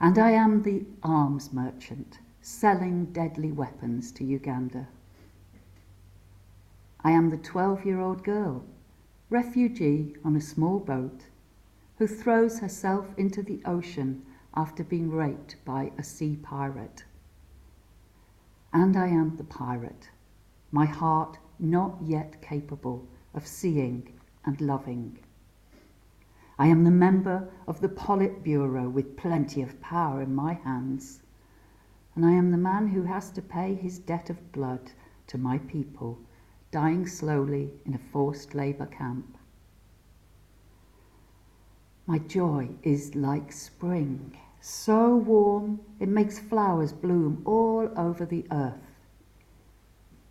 And 0.00 0.18
I 0.18 0.30
am 0.30 0.62
the 0.62 0.86
arms 1.02 1.52
merchant 1.52 2.18
selling 2.40 3.06
deadly 3.06 3.52
weapons 3.52 4.10
to 4.12 4.24
Uganda. 4.24 4.88
I 7.04 7.12
am 7.12 7.30
the 7.30 7.36
12 7.36 7.84
year 7.84 8.00
old 8.00 8.24
girl, 8.24 8.64
refugee 9.30 10.16
on 10.24 10.34
a 10.34 10.40
small 10.40 10.78
boat, 10.80 11.26
who 11.98 12.06
throws 12.06 12.60
herself 12.60 13.06
into 13.16 13.42
the 13.42 13.60
ocean 13.64 14.24
after 14.54 14.82
being 14.82 15.10
raped 15.10 15.56
by 15.64 15.92
a 15.98 16.02
sea 16.02 16.36
pirate. 16.36 17.04
And 18.72 18.96
I 18.96 19.08
am 19.08 19.36
the 19.36 19.44
pirate, 19.44 20.08
my 20.70 20.86
heart 20.86 21.38
not 21.58 21.98
yet 22.02 22.40
capable 22.40 23.06
of 23.34 23.46
seeing 23.46 24.18
and 24.44 24.60
loving. 24.60 25.18
I 26.58 26.66
am 26.68 26.84
the 26.84 26.90
member 26.90 27.48
of 27.66 27.80
the 27.80 27.88
Politburo 27.88 28.90
with 28.90 29.16
plenty 29.16 29.62
of 29.62 29.80
power 29.80 30.22
in 30.22 30.34
my 30.34 30.54
hands. 30.54 31.22
And 32.14 32.24
I 32.24 32.32
am 32.32 32.50
the 32.50 32.58
man 32.58 32.88
who 32.88 33.02
has 33.02 33.30
to 33.32 33.42
pay 33.42 33.74
his 33.74 33.98
debt 33.98 34.30
of 34.30 34.52
blood 34.52 34.92
to 35.28 35.38
my 35.38 35.58
people, 35.58 36.18
dying 36.70 37.06
slowly 37.06 37.72
in 37.84 37.94
a 37.94 37.98
forced 37.98 38.54
labour 38.54 38.86
camp. 38.86 39.36
My 42.06 42.18
joy 42.18 42.70
is 42.82 43.14
like 43.14 43.52
spring, 43.52 44.36
so 44.64 45.16
warm 45.16 45.80
it 45.98 46.08
makes 46.08 46.38
flowers 46.38 46.92
bloom 46.92 47.42
all 47.44 47.90
over 47.96 48.24
the 48.24 48.46
earth. 48.52 48.94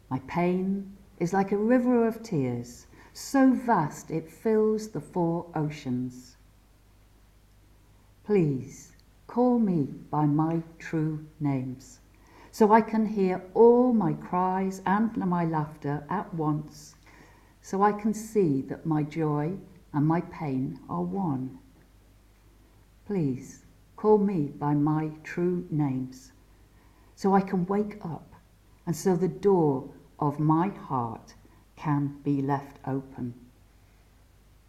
My 0.09 0.19
pain 0.19 0.95
is 1.19 1.33
like 1.33 1.51
a 1.51 1.57
river 1.57 2.07
of 2.07 2.23
tears, 2.23 2.87
so 3.11 3.51
vast 3.51 4.09
it 4.09 4.31
fills 4.31 4.87
the 4.87 5.01
four 5.01 5.47
oceans. 5.53 6.37
Please 8.23 8.93
call 9.27 9.59
me 9.59 9.89
by 10.09 10.25
my 10.25 10.63
true 10.79 11.25
names, 11.41 11.99
so 12.51 12.71
I 12.71 12.79
can 12.79 13.05
hear 13.05 13.43
all 13.53 13.91
my 13.91 14.13
cries 14.13 14.81
and 14.85 15.15
my 15.17 15.43
laughter 15.43 16.05
at 16.09 16.33
once, 16.33 16.95
so 17.61 17.81
I 17.81 17.91
can 17.91 18.13
see 18.13 18.61
that 18.69 18.85
my 18.85 19.03
joy 19.03 19.57
and 19.91 20.07
my 20.07 20.21
pain 20.21 20.79
are 20.87 21.01
one. 21.01 21.59
Please 23.05 23.60
call 24.01 24.17
me 24.17 24.51
by 24.57 24.73
my 24.73 25.11
true 25.23 25.63
names, 25.69 26.31
so 27.15 27.35
I 27.35 27.41
can 27.41 27.67
wake 27.67 28.03
up, 28.03 28.33
and 28.87 28.95
so 28.95 29.15
the 29.15 29.27
door 29.27 29.91
of 30.17 30.39
my 30.39 30.69
heart 30.69 31.35
can 31.75 32.15
be 32.23 32.41
left 32.41 32.77
open 32.83 33.35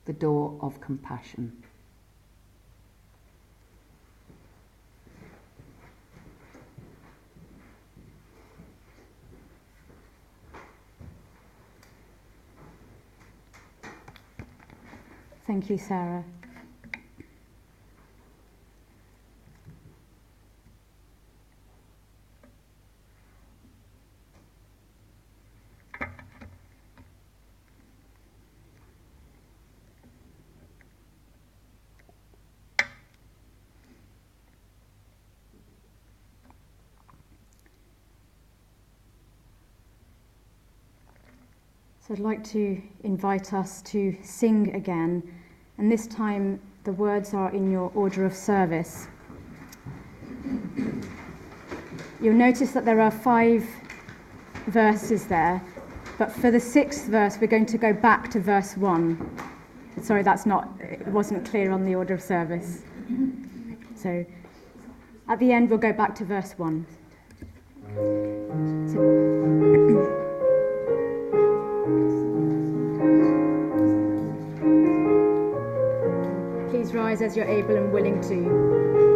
the 0.05 0.13
door 0.13 0.59
of 0.61 0.83
compassion. 0.83 1.63
Thank 15.47 15.71
you, 15.71 15.79
Sarah. 15.79 16.25
I'd 42.13 42.19
like 42.19 42.45
to 42.51 42.79
invite 43.05 43.55
us 43.55 43.81
to 43.83 44.15
sing 44.23 44.75
again, 44.75 45.23
and 45.79 45.91
this 45.91 46.07
time 46.07 46.61
the 46.85 46.93
words 46.93 47.33
are 47.33 47.51
in 47.53 47.71
your 47.71 47.91
order 47.95 48.27
of 48.27 48.35
service. 48.35 49.07
You'll 52.21 52.35
notice 52.35 52.73
that 52.73 52.85
there 52.85 53.01
are 53.01 53.11
five 53.11 53.67
verses 54.67 55.27
there, 55.27 55.65
but 56.19 56.31
for 56.31 56.51
the 56.51 56.61
sixth 56.61 57.07
verse, 57.07 57.39
we're 57.41 57.47
going 57.47 57.65
to 57.65 57.79
go 57.79 57.95
back 57.95 58.31
to 58.33 58.41
verse 58.41 58.77
one. 58.77 59.35
Sorry, 60.03 60.23
that's 60.23 60.45
not, 60.45 60.69
it 60.81 61.09
wasn't 61.09 61.49
clear 61.49 61.71
on 61.71 61.83
the 61.83 61.95
order 61.95 62.13
of 62.13 62.21
service. 62.21 62.83
So 63.95 64.23
at 65.31 65.39
the 65.39 65.51
end, 65.51 65.71
we'll 65.71 65.79
go 65.79 65.95
back 65.95 66.15
to 66.17 66.27
verse 66.27 66.53
one. 66.59 66.87
So, 68.93 69.32
as 77.21 77.37
you're 77.37 77.45
able 77.45 77.77
and 77.77 77.93
willing 77.93 78.21
to. 78.23 79.12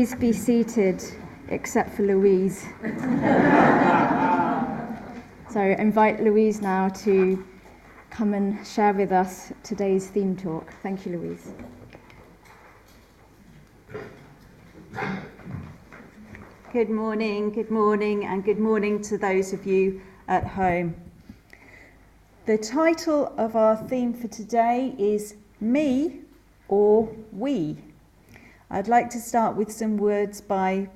Please 0.00 0.14
be 0.14 0.32
seated, 0.32 1.04
except 1.48 1.90
for 1.94 2.04
Louise. 2.04 2.60
so 5.52 5.60
invite 5.60 6.22
Louise 6.22 6.62
now 6.62 6.88
to 7.04 7.44
come 8.08 8.32
and 8.32 8.66
share 8.66 8.94
with 8.94 9.12
us 9.12 9.52
today's 9.62 10.08
theme 10.08 10.38
talk. 10.38 10.72
Thank 10.82 11.04
you, 11.04 11.18
Louise. 11.18 11.52
Good 16.72 16.88
morning, 16.88 17.50
good 17.50 17.70
morning, 17.70 18.24
and 18.24 18.42
good 18.42 18.58
morning 18.58 19.02
to 19.02 19.18
those 19.18 19.52
of 19.52 19.66
you 19.66 20.00
at 20.28 20.46
home. 20.46 20.94
The 22.46 22.56
title 22.56 23.34
of 23.36 23.54
our 23.54 23.76
theme 23.76 24.14
for 24.14 24.28
today 24.28 24.94
is 24.98 25.34
Me 25.60 26.22
or 26.68 27.14
We. 27.32 27.76
I'd 28.72 28.86
like 28.86 29.10
to 29.10 29.18
start 29.18 29.56
with 29.56 29.72
some 29.72 29.96
words 29.96 30.40
by 30.40 30.88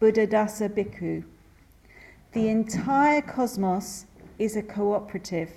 Buddhadasa 0.00 0.68
Bhikkhu. 0.68 1.22
The 2.32 2.48
entire 2.48 3.22
cosmos 3.22 4.06
is 4.40 4.56
a 4.56 4.62
cooperative. 4.62 5.52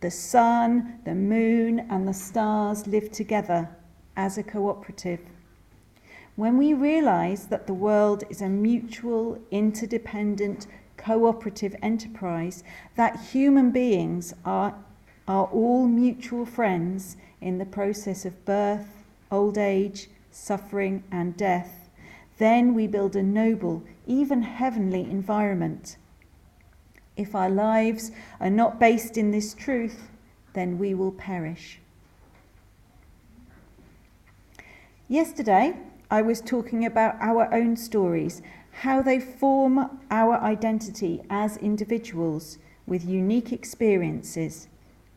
The 0.00 0.10
sun, 0.10 1.00
the 1.04 1.14
moon, 1.14 1.80
and 1.90 2.08
the 2.08 2.14
stars 2.14 2.86
live 2.86 3.12
together 3.12 3.68
as 4.16 4.38
a 4.38 4.42
cooperative. 4.42 5.20
When 6.34 6.56
we 6.56 6.72
realize 6.72 7.48
that 7.48 7.66
the 7.66 7.74
world 7.74 8.24
is 8.30 8.40
a 8.40 8.48
mutual, 8.48 9.38
interdependent, 9.50 10.66
cooperative 10.96 11.76
enterprise, 11.82 12.64
that 12.96 13.20
human 13.20 13.70
beings 13.70 14.32
are, 14.46 14.74
are 15.28 15.44
all 15.48 15.86
mutual 15.86 16.46
friends 16.46 17.18
in 17.42 17.58
the 17.58 17.66
process 17.66 18.24
of 18.24 18.46
birth, 18.46 19.04
old 19.30 19.58
age, 19.58 20.08
suffering, 20.30 21.04
and 21.10 21.36
death, 21.36 21.88
then 22.38 22.74
we 22.74 22.86
build 22.86 23.16
a 23.16 23.22
noble, 23.22 23.82
even 24.06 24.42
heavenly 24.42 25.02
environment. 25.02 25.96
If 27.16 27.34
our 27.34 27.50
lives 27.50 28.12
are 28.40 28.50
not 28.50 28.80
based 28.80 29.18
in 29.18 29.30
this 29.30 29.52
truth, 29.52 30.08
then 30.54 30.78
we 30.78 30.94
will 30.94 31.12
perish. 31.12 31.80
Yesterday, 35.06 35.76
I 36.10 36.22
was 36.22 36.40
talking 36.40 36.86
about 36.86 37.16
our 37.20 37.52
own 37.52 37.76
stories, 37.76 38.42
how 38.70 39.02
they 39.02 39.20
form 39.20 40.00
our 40.10 40.40
identity 40.40 41.20
as 41.28 41.56
individuals 41.58 42.58
with 42.86 43.04
unique 43.04 43.52
experiences, 43.52 44.68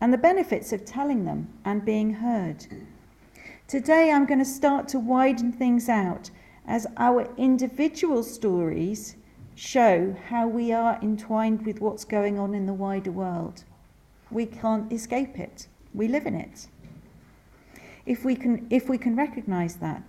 and 0.01 0.11
the 0.11 0.17
benefits 0.17 0.73
of 0.73 0.83
telling 0.83 1.25
them 1.25 1.47
and 1.63 1.85
being 1.85 2.15
heard. 2.15 2.65
Today 3.67 4.11
I'm 4.11 4.25
going 4.25 4.39
to 4.39 4.45
start 4.45 4.87
to 4.89 4.99
widen 4.99 5.51
things 5.51 5.87
out 5.87 6.29
as 6.67 6.85
our 6.97 7.33
individual 7.37 8.21
stories 8.21 9.15
show 9.55 10.15
how 10.27 10.47
we 10.47 10.71
are 10.71 10.99
entwined 11.01 11.65
with 11.65 11.79
what's 11.79 12.03
going 12.03 12.37
on 12.37 12.53
in 12.53 12.65
the 12.65 12.73
wider 12.73 13.11
world. 13.11 13.63
We 14.29 14.45
can't 14.45 14.91
escape 14.91 15.39
it. 15.39 15.67
We 15.93 16.07
live 16.07 16.25
in 16.25 16.35
it. 16.35 16.67
If 18.05 18.25
we 18.25 18.35
can 18.35 18.67
if 18.69 18.89
we 18.89 18.97
can 18.97 19.15
recognize 19.15 19.77
that, 19.77 20.03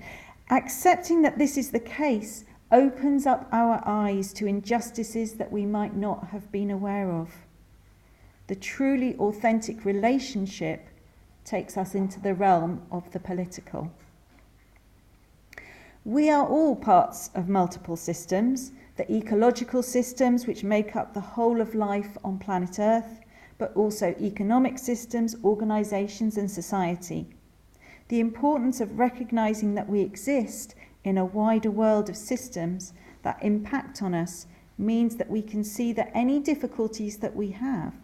accepting 0.51 1.23
that 1.23 1.39
this 1.39 1.57
is 1.57 1.71
the 1.71 1.81
case 1.81 2.45
opens 2.73 3.25
up 3.25 3.49
our 3.53 3.81
eyes 3.87 4.33
to 4.35 4.47
injustices 4.47 5.35
that 5.35 5.53
we 5.53 5.65
might 5.65 5.95
not 5.95 6.29
have 6.29 6.51
been 6.51 6.73
aware 6.73 7.11
of. 7.11 7.31
The 8.49 8.57
truly 8.57 9.15
authentic 9.17 9.85
relationship 9.85 10.89
takes 11.45 11.77
us 11.77 11.95
into 11.95 12.21
the 12.21 12.35
realm 12.35 12.83
of 12.91 13.11
the 13.13 13.21
political. 13.21 13.93
We 16.05 16.29
are 16.31 16.47
all 16.47 16.77
parts 16.77 17.31
of 17.35 17.49
multiple 17.49 17.97
systems, 17.97 18.73
the 18.97 19.11
ecological 19.11 19.83
systems 19.83 20.47
which 20.47 20.63
make 20.63 20.95
up 20.95 21.15
the 21.15 21.21
whole 21.21 21.61
of 21.61 21.75
life 21.75 22.19
on 22.23 22.39
planet 22.39 22.79
Earth, 22.79 23.21
but 23.59 23.75
also 23.75 24.15
economic 24.21 24.79
systems, 24.79 25.37
organisations, 25.43 26.37
and 26.37 26.51
society. 26.51 27.27
The 28.09 28.21
importance 28.21 28.81
of 28.81 28.99
recognising 28.99 29.75
that 29.77 29.89
we 29.89 30.01
exist 30.03 30.75
in 31.05 31.17
a 31.17 31.25
wider 31.25 31.71
world 31.71 32.09
of 32.09 32.17
systems 32.17 32.93
that 33.23 33.43
impact 33.43 34.03
on 34.03 34.15
us 34.15 34.47
means 34.77 35.17
that 35.17 35.31
we 35.31 35.41
can 35.41 35.65
see 35.65 35.93
that 35.93 36.11
any 36.15 36.41
difficulties 36.41 37.19
that 37.19 37.35
we 37.35 37.51
have 37.51 37.95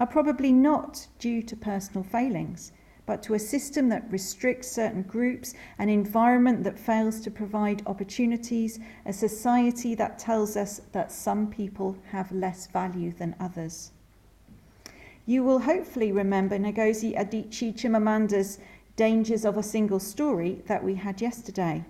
are 0.00 0.06
probably 0.06 0.52
not 0.52 1.06
due 1.18 1.42
to 1.42 1.56
personal 1.56 2.02
failings, 2.02 2.72
but 3.08 3.22
to 3.22 3.32
a 3.32 3.38
system 3.38 3.88
that 3.88 4.04
restricts 4.10 4.70
certain 4.70 5.00
groups, 5.00 5.54
an 5.78 5.88
environment 5.88 6.62
that 6.62 6.78
fails 6.78 7.20
to 7.20 7.30
provide 7.30 7.82
opportunities, 7.86 8.78
a 9.06 9.12
society 9.14 9.94
that 9.94 10.18
tells 10.18 10.58
us 10.58 10.82
that 10.92 11.10
some 11.10 11.46
people 11.46 11.96
have 12.10 12.30
less 12.30 12.66
value 12.66 13.10
than 13.10 13.34
others. 13.40 13.92
You 15.24 15.42
will 15.42 15.60
hopefully 15.60 16.12
remember 16.12 16.58
Ngozi 16.58 17.16
Adichie 17.16 17.74
Chimamanda's 17.74 18.58
Dangers 18.96 19.46
of 19.46 19.56
a 19.56 19.62
Single 19.62 20.00
Story 20.00 20.60
that 20.66 20.84
we 20.84 20.94
had 20.94 21.22
yesterday. 21.22 21.82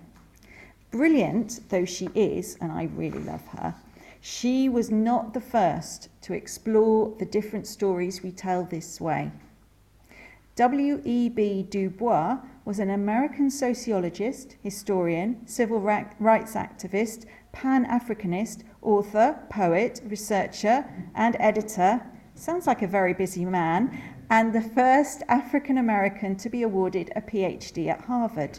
Brilliant 0.93 1.69
though 1.69 1.85
she 1.85 2.09
is, 2.15 2.57
and 2.61 2.71
I 2.71 2.85
really 2.95 3.25
love 3.25 3.45
her, 3.59 3.75
she 4.21 4.69
was 4.69 4.93
not 4.93 5.35
the 5.35 5.41
first 5.41 6.11
to 6.23 6.33
explore 6.33 7.13
the 7.19 7.27
different 7.27 7.67
stories 7.67 8.23
we 8.23 8.31
tell 8.31 8.63
this 8.63 9.01
way. 9.01 9.33
W.E.B. 10.59 11.69
Du 11.71 11.89
Bois 11.89 12.37
was 12.65 12.81
an 12.81 12.91
American 12.91 13.49
sociologist, 13.49 14.57
historian, 14.61 15.47
civil 15.47 15.79
rights 15.79 16.55
activist, 16.55 17.27
pan 17.53 17.87
Africanist, 17.87 18.65
author, 18.83 19.39
poet, 19.51 20.01
researcher, 20.05 20.85
and 21.15 21.37
editor. 21.39 22.03
Sounds 22.35 22.67
like 22.67 22.83
a 22.83 22.89
very 22.89 23.15
busy 23.15 23.45
man, 23.45 24.03
and 24.31 24.53
the 24.53 24.61
first 24.61 25.23
African 25.29 25.79
American 25.79 26.35
to 26.35 26.49
be 26.49 26.65
awarded 26.65 27.13
a 27.15 27.21
PhD 27.21 27.87
at 27.87 28.07
Harvard. 28.07 28.59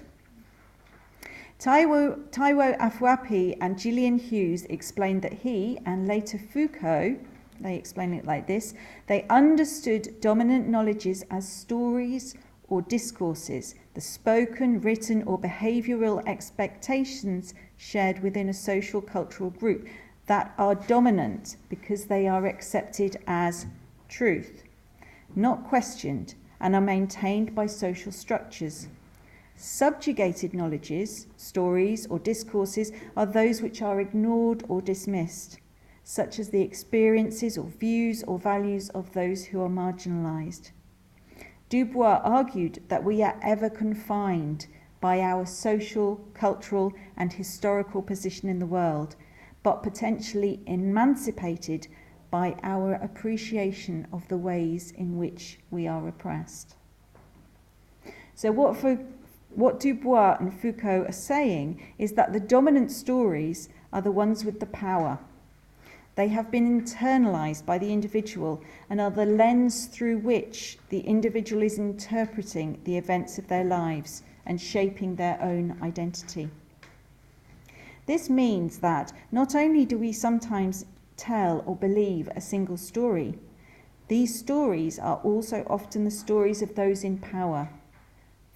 Taiwo, 1.59 2.29
Taiwo 2.29 2.77
Afuape 2.79 3.57
and 3.59 3.77
Gillian 3.77 4.19
Hughes 4.19 4.63
explained 4.69 5.21
that 5.23 5.33
he, 5.33 5.77
and 5.85 6.07
later 6.07 6.37
Foucault, 6.37 7.17
they 7.61 7.75
explain 7.75 8.13
it 8.13 8.25
like 8.25 8.47
this 8.47 8.73
they 9.07 9.25
understood 9.29 10.19
dominant 10.21 10.67
knowledges 10.67 11.23
as 11.29 11.47
stories 11.47 12.35
or 12.69 12.81
discourses, 12.83 13.75
the 13.95 14.01
spoken, 14.01 14.79
written, 14.81 15.23
or 15.23 15.39
behavioral 15.39 16.25
expectations 16.27 17.53
shared 17.77 18.21
within 18.21 18.47
a 18.47 18.53
social 18.53 19.01
cultural 19.01 19.49
group 19.49 19.87
that 20.27 20.53
are 20.57 20.75
dominant 20.75 21.57
because 21.67 22.05
they 22.05 22.27
are 22.27 22.45
accepted 22.45 23.17
as 23.25 23.65
truth, 24.07 24.63
not 25.35 25.67
questioned, 25.67 26.35
and 26.59 26.75
are 26.75 26.81
maintained 26.81 27.55
by 27.55 27.65
social 27.65 28.11
structures. 28.11 28.87
Subjugated 29.55 30.53
knowledges, 30.53 31.25
stories, 31.35 32.05
or 32.07 32.19
discourses 32.19 32.91
are 33.17 33.25
those 33.25 33.61
which 33.61 33.81
are 33.81 33.99
ignored 33.99 34.63
or 34.69 34.81
dismissed 34.81 35.57
such 36.09 36.39
as 36.39 36.49
the 36.49 36.63
experiences 36.63 37.55
or 37.55 37.67
views 37.67 38.23
or 38.23 38.39
values 38.39 38.89
of 38.89 39.13
those 39.13 39.45
who 39.45 39.61
are 39.61 39.69
marginalized. 39.69 40.71
Du 41.69 41.85
Bois 41.85 42.19
argued 42.23 42.81
that 42.87 43.03
we 43.03 43.21
are 43.21 43.39
ever 43.43 43.69
confined 43.69 44.65
by 44.99 45.19
our 45.19 45.45
social, 45.45 46.15
cultural, 46.33 46.91
and 47.15 47.33
historical 47.33 48.01
position 48.01 48.49
in 48.49 48.57
the 48.57 48.65
world, 48.65 49.15
but 49.61 49.83
potentially 49.83 50.61
emancipated 50.65 51.87
by 52.31 52.55
our 52.63 52.93
appreciation 52.93 54.07
of 54.11 54.27
the 54.29 54.37
ways 54.37 54.89
in 54.89 55.15
which 55.15 55.59
we 55.69 55.85
are 55.85 56.07
oppressed. 56.07 56.75
So, 58.33 58.51
what, 58.51 58.83
what 59.51 59.79
Du 59.79 59.93
Bois 59.93 60.37
and 60.39 60.59
Foucault 60.59 61.05
are 61.07 61.11
saying 61.11 61.93
is 61.99 62.13
that 62.13 62.33
the 62.33 62.39
dominant 62.39 62.89
stories 62.89 63.69
are 63.93 64.01
the 64.01 64.11
ones 64.11 64.43
with 64.43 64.59
the 64.59 64.65
power. 64.65 65.19
They 66.19 66.27
have 66.27 66.51
been 66.51 66.81
internalized 66.81 67.65
by 67.65 67.77
the 67.77 67.93
individual 67.93 68.61
and 68.89 68.99
are 68.99 69.09
the 69.09 69.25
lens 69.25 69.85
through 69.85 70.17
which 70.17 70.77
the 70.89 70.99
individual 70.99 71.63
is 71.63 71.79
interpreting 71.79 72.81
the 72.83 72.97
events 72.97 73.37
of 73.37 73.47
their 73.47 73.63
lives 73.63 74.23
and 74.45 74.59
shaping 74.59 75.15
their 75.15 75.41
own 75.41 75.77
identity. 75.81 76.49
This 78.05 78.29
means 78.29 78.79
that 78.79 79.13
not 79.31 79.55
only 79.55 79.85
do 79.85 79.97
we 79.97 80.11
sometimes 80.11 80.85
tell 81.15 81.63
or 81.65 81.77
believe 81.77 82.27
a 82.35 82.41
single 82.41 82.75
story, 82.75 83.39
these 84.09 84.37
stories 84.37 84.99
are 84.99 85.21
also 85.23 85.65
often 85.69 86.03
the 86.03 86.11
stories 86.11 86.61
of 86.61 86.75
those 86.75 87.05
in 87.05 87.17
power, 87.19 87.69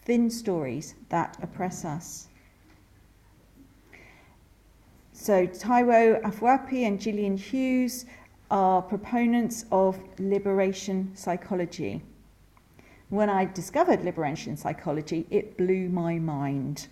thin 0.04 0.30
stories 0.30 0.96
that 1.08 1.38
oppress 1.42 1.86
us. 1.86 2.28
So 5.24 5.48
Taiwo 5.48 6.22
Afuape 6.24 6.86
and 6.86 7.00
Gillian 7.00 7.38
Hughes 7.38 8.06
are 8.52 8.82
proponents 8.82 9.64
of 9.72 9.98
liberation 10.20 11.16
psychology. 11.16 12.02
When 13.08 13.30
I 13.30 13.46
discovered 13.46 14.04
liberation 14.04 14.58
psychology, 14.58 15.26
it 15.30 15.58
blew 15.58 15.88
my 15.88 16.20
mind. 16.20 16.90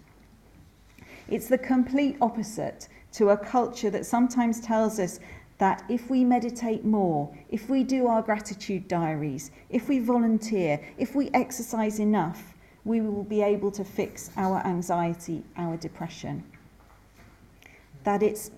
It's 1.27 1.49
the 1.49 1.57
complete 1.57 2.15
opposite 2.21 2.87
to 3.15 3.31
a 3.31 3.37
culture 3.37 3.89
that 3.89 4.05
sometimes 4.05 4.61
tells 4.61 4.97
us 4.97 5.19
that 5.57 5.83
if 5.89 6.09
we 6.09 6.23
meditate 6.23 6.85
more, 6.85 7.35
if 7.49 7.69
we 7.69 7.83
do 7.83 8.07
our 8.07 8.21
gratitude 8.21 8.87
diaries, 8.87 9.51
if 9.69 9.89
we 9.89 9.99
volunteer, 9.99 10.79
if 10.97 11.15
we 11.15 11.29
exercise 11.33 11.99
enough, 11.99 12.55
we 12.85 13.01
will 13.01 13.25
be 13.25 13.41
able 13.41 13.71
to 13.71 13.83
fix 13.83 14.31
our 14.37 14.65
anxiety, 14.65 15.43
our 15.57 15.75
depression 15.75 16.41
that 18.03 18.23
it's 18.23 18.51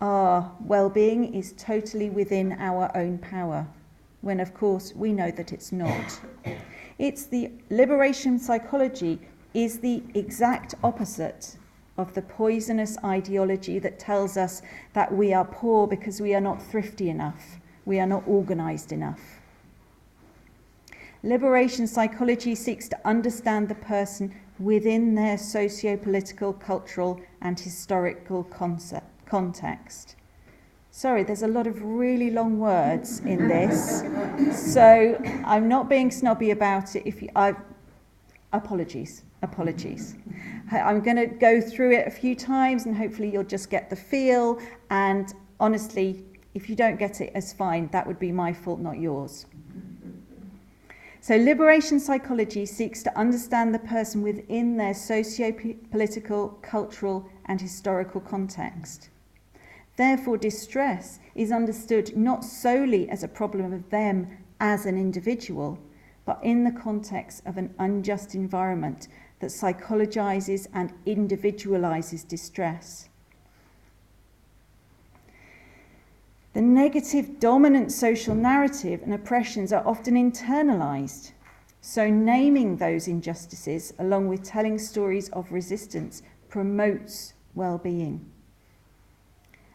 uh, 0.00 0.04
our 0.04 0.52
well 0.60 0.90
being 0.90 1.34
is 1.34 1.54
totally 1.56 2.10
within 2.10 2.52
our 2.58 2.94
own 2.96 3.18
power, 3.18 3.66
when 4.20 4.40
of 4.40 4.52
course 4.52 4.94
we 4.94 5.12
know 5.12 5.30
that 5.30 5.52
it's 5.52 5.72
not. 5.72 6.20
It's 6.98 7.26
the 7.26 7.50
liberation 7.70 8.38
psychology 8.38 9.18
is 9.54 9.78
the 9.78 10.02
exact 10.14 10.74
opposite 10.84 11.56
of 11.96 12.12
the 12.14 12.22
poisonous 12.22 12.98
ideology 13.02 13.78
that 13.78 13.98
tells 13.98 14.36
us 14.36 14.60
that 14.92 15.14
we 15.14 15.32
are 15.32 15.44
poor 15.44 15.86
because 15.86 16.20
we 16.20 16.34
are 16.34 16.40
not 16.40 16.62
thrifty 16.62 17.08
enough, 17.08 17.58
we 17.86 17.98
are 17.98 18.06
not 18.06 18.22
organized 18.26 18.92
enough. 18.92 19.40
Liberation 21.22 21.86
psychology 21.86 22.54
seeks 22.54 22.88
to 22.88 22.98
understand 23.06 23.68
the 23.68 23.74
person 23.74 24.34
within 24.58 25.14
their 25.14 25.38
socio 25.38 25.96
political, 25.96 26.52
cultural, 26.52 27.20
and 27.42 27.58
historical 27.58 28.44
concept, 28.44 29.06
context. 29.26 30.16
Sorry, 30.90 31.24
there's 31.24 31.42
a 31.42 31.48
lot 31.48 31.66
of 31.66 31.82
really 31.82 32.30
long 32.30 32.58
words 32.58 33.20
in 33.20 33.48
this, 33.48 34.02
so 34.74 35.20
I'm 35.44 35.68
not 35.68 35.90
being 35.90 36.10
snobby 36.10 36.52
about 36.52 36.96
it. 36.96 37.02
If 37.06 37.20
you, 37.20 37.28
I, 37.36 37.54
apologies, 38.54 39.22
apologies. 39.42 40.14
I'm 40.72 41.00
going 41.02 41.16
to 41.16 41.26
go 41.26 41.60
through 41.60 41.92
it 41.92 42.06
a 42.06 42.10
few 42.10 42.34
times, 42.34 42.86
and 42.86 42.96
hopefully 42.96 43.30
you'll 43.30 43.44
just 43.44 43.68
get 43.68 43.90
the 43.90 43.96
feel. 43.96 44.58
And 44.88 45.32
honestly, 45.60 46.24
if 46.54 46.70
you 46.70 46.76
don't 46.76 46.98
get 46.98 47.20
it, 47.20 47.30
it's 47.34 47.52
fine. 47.52 47.88
That 47.92 48.06
would 48.06 48.18
be 48.18 48.32
my 48.32 48.54
fault, 48.54 48.80
not 48.80 48.98
yours. 48.98 49.44
So, 51.26 51.36
liberation 51.36 51.98
psychology 51.98 52.66
seeks 52.66 53.02
to 53.02 53.18
understand 53.18 53.74
the 53.74 53.80
person 53.80 54.22
within 54.22 54.76
their 54.76 54.94
socio 54.94 55.50
political, 55.90 56.50
cultural, 56.62 57.28
and 57.46 57.60
historical 57.60 58.20
context. 58.20 59.10
Therefore, 59.96 60.38
distress 60.38 61.18
is 61.34 61.50
understood 61.50 62.16
not 62.16 62.44
solely 62.44 63.10
as 63.10 63.24
a 63.24 63.28
problem 63.42 63.72
of 63.72 63.90
them 63.90 64.38
as 64.60 64.86
an 64.86 64.96
individual, 64.96 65.80
but 66.24 66.38
in 66.44 66.62
the 66.62 66.70
context 66.70 67.42
of 67.44 67.56
an 67.56 67.74
unjust 67.80 68.36
environment 68.36 69.08
that 69.40 69.50
psychologizes 69.50 70.68
and 70.72 70.92
individualizes 71.06 72.22
distress. 72.22 73.08
The 76.56 76.62
negative 76.62 77.38
dominant 77.38 77.92
social 77.92 78.34
narrative 78.34 79.02
and 79.02 79.12
oppressions 79.12 79.74
are 79.74 79.86
often 79.86 80.14
internalized. 80.14 81.32
So, 81.82 82.08
naming 82.08 82.78
those 82.78 83.08
injustices, 83.08 83.92
along 83.98 84.28
with 84.28 84.42
telling 84.42 84.78
stories 84.78 85.28
of 85.34 85.52
resistance, 85.52 86.22
promotes 86.48 87.34
well 87.54 87.76
being. 87.76 88.24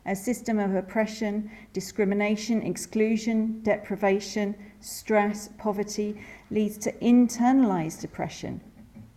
A 0.08 0.16
system 0.16 0.58
of 0.58 0.74
oppression, 0.74 1.52
discrimination, 1.72 2.64
exclusion, 2.64 3.62
deprivation, 3.62 4.56
stress, 4.80 5.50
poverty 5.60 6.20
leads 6.50 6.80
to 6.80 6.94
internalized 6.94 8.02
depression, 8.02 8.60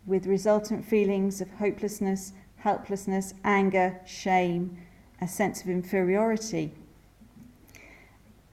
with 0.05 0.27
resultant 0.27 0.85
feelings 0.85 1.41
of 1.41 1.51
hopelessness, 1.53 2.35
helplessness, 2.57 3.33
anger, 3.43 4.03
shame, 4.05 4.77
a 5.23 5.27
sense 5.27 5.63
of 5.63 5.71
inferiority 5.71 6.75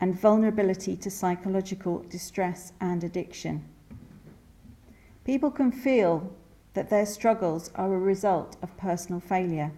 and 0.02 0.20
vulnerability 0.20 0.98
to 0.98 1.12
psychological 1.12 2.00
distress 2.10 2.74
and 2.82 3.04
addiction. 3.04 3.64
People 5.24 5.52
can 5.52 5.72
feel 5.72 6.36
that 6.74 6.90
their 6.90 7.06
struggles 7.06 7.70
are 7.76 7.94
a 7.94 8.00
result 8.00 8.58
of 8.64 8.76
personal 8.78 9.22
failure. 9.22 9.72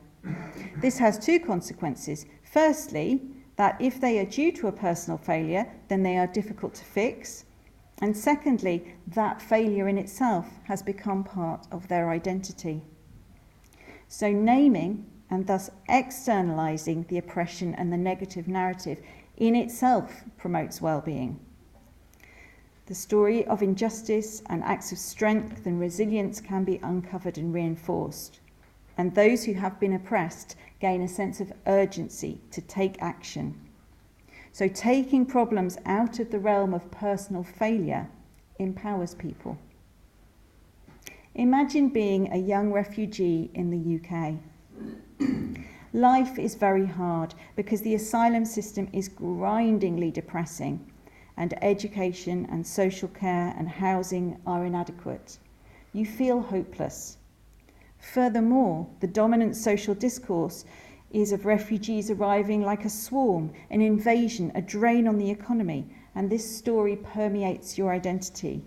This 0.77 0.97
has 0.99 1.19
two 1.19 1.39
consequences. 1.39 2.25
Firstly, 2.43 3.21
that 3.57 3.75
if 3.79 3.99
they 3.99 4.17
are 4.19 4.25
due 4.25 4.51
to 4.53 4.67
a 4.67 4.71
personal 4.71 5.17
failure, 5.17 5.69
then 5.89 6.01
they 6.01 6.17
are 6.17 6.27
difficult 6.27 6.73
to 6.75 6.85
fix. 6.85 7.43
And 8.01 8.15
secondly, 8.15 8.95
that 9.07 9.41
failure 9.41 9.87
in 9.87 9.97
itself 9.97 10.47
has 10.63 10.81
become 10.81 11.23
part 11.23 11.67
of 11.71 11.87
their 11.89 12.09
identity. 12.09 12.81
So, 14.07 14.31
naming 14.31 15.05
and 15.29 15.45
thus 15.47 15.69
externalizing 15.89 17.05
the 17.09 17.17
oppression 17.17 17.73
and 17.75 17.91
the 17.91 17.97
negative 17.97 18.47
narrative 18.47 19.01
in 19.37 19.55
itself 19.55 20.23
promotes 20.37 20.81
well 20.81 21.01
being. 21.01 21.39
The 22.85 22.95
story 22.95 23.45
of 23.45 23.63
injustice 23.63 24.43
and 24.47 24.63
acts 24.63 24.91
of 24.91 24.97
strength 24.97 25.65
and 25.65 25.79
resilience 25.79 26.41
can 26.41 26.63
be 26.63 26.79
uncovered 26.83 27.37
and 27.37 27.53
reinforced. 27.53 28.39
And 28.97 29.15
those 29.15 29.45
who 29.45 29.53
have 29.53 29.79
been 29.79 29.93
oppressed 29.93 30.55
gain 30.79 31.01
a 31.01 31.07
sense 31.07 31.39
of 31.39 31.53
urgency 31.65 32.41
to 32.51 32.61
take 32.61 33.01
action. 33.01 33.59
So, 34.51 34.67
taking 34.67 35.25
problems 35.25 35.77
out 35.85 36.19
of 36.19 36.29
the 36.29 36.39
realm 36.39 36.73
of 36.73 36.91
personal 36.91 37.43
failure 37.43 38.09
empowers 38.59 39.15
people. 39.15 39.57
Imagine 41.33 41.89
being 41.89 42.31
a 42.31 42.37
young 42.37 42.71
refugee 42.71 43.49
in 43.55 43.71
the 43.71 43.97
UK. 43.97 44.35
Life 45.95 46.39
is 46.39 46.55
very 46.55 46.87
hard 46.87 47.35
because 47.55 47.81
the 47.81 47.93
asylum 47.93 48.45
system 48.45 48.87
is 48.91 49.07
grindingly 49.07 50.09
depressing, 50.09 50.91
and 51.37 51.53
education 51.63 52.47
and 52.49 52.65
social 52.65 53.09
care 53.09 53.53
and 53.55 53.69
housing 53.69 54.39
are 54.47 54.65
inadequate. 54.65 55.37
You 55.93 56.07
feel 56.07 56.41
hopeless. 56.41 57.17
Furthermore, 57.99 58.87
the 59.01 59.07
dominant 59.07 59.55
social 59.55 59.93
discourse 59.93 60.65
is 61.11 61.31
of 61.31 61.45
refugees 61.45 62.09
arriving 62.09 62.63
like 62.63 62.85
a 62.85 62.89
swarm, 62.89 63.51
an 63.69 63.81
invasion, 63.81 64.51
a 64.55 64.63
drain 64.63 65.07
on 65.07 65.19
the 65.19 65.29
economy, 65.29 65.85
and 66.15 66.27
this 66.27 66.57
story 66.57 66.95
permeates 66.95 67.77
your 67.77 67.91
identity. 67.91 68.63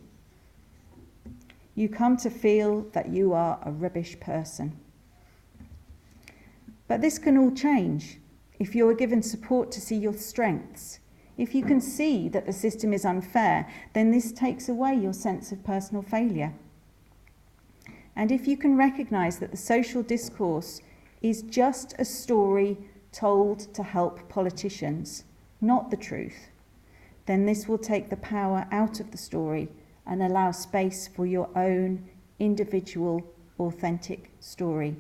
You 1.75 1.89
come 1.89 2.17
to 2.19 2.31
feel 2.31 2.83
that 2.93 3.09
you 3.09 3.33
are 3.33 3.59
a 3.65 3.73
rubbish 3.73 4.21
person. 4.21 4.79
But 6.89 7.01
this 7.01 7.19
can 7.19 7.37
all 7.37 7.51
change 7.51 8.19
if 8.59 8.75
you 8.75 8.89
are 8.89 8.95
given 8.95 9.23
support 9.23 9.71
to 9.73 9.81
see 9.81 9.97
your 9.97 10.15
strengths. 10.15 11.01
If 11.37 11.55
you 11.55 11.63
can 11.63 11.81
see 11.81 12.29
that 12.31 12.47
the 12.47 12.53
system 12.53 12.93
is 12.93 13.05
unfair, 13.05 13.69
then 13.93 14.11
this 14.11 14.33
takes 14.33 14.69
away 14.69 14.95
your 14.95 15.13
sense 15.13 15.53
of 15.53 15.65
personal 15.65 16.03
failure. 16.03 16.55
And 18.15 18.33
if 18.33 18.49
you 18.49 18.57
can 18.57 18.79
recognize 18.79 19.39
that 19.39 19.51
the 19.51 19.57
social 19.59 20.03
discourse 20.03 20.81
is 21.21 21.43
just 21.43 21.95
a 21.99 22.05
story 22.05 22.79
told 23.13 23.75
to 23.75 23.83
help 23.83 24.29
politicians, 24.29 25.25
not 25.61 25.91
the 25.91 25.97
truth, 25.97 26.49
then 27.27 27.45
this 27.45 27.69
will 27.69 27.79
take 27.79 28.09
the 28.09 28.17
power 28.17 28.67
out 28.71 29.01
of 29.01 29.11
the 29.11 29.19
story 29.19 29.69
and 30.07 30.23
allow 30.23 30.53
space 30.53 31.09
for 31.09 31.27
your 31.27 31.51
own 31.57 32.09
individual, 32.39 33.23
authentic 33.59 34.31
story. 34.41 34.97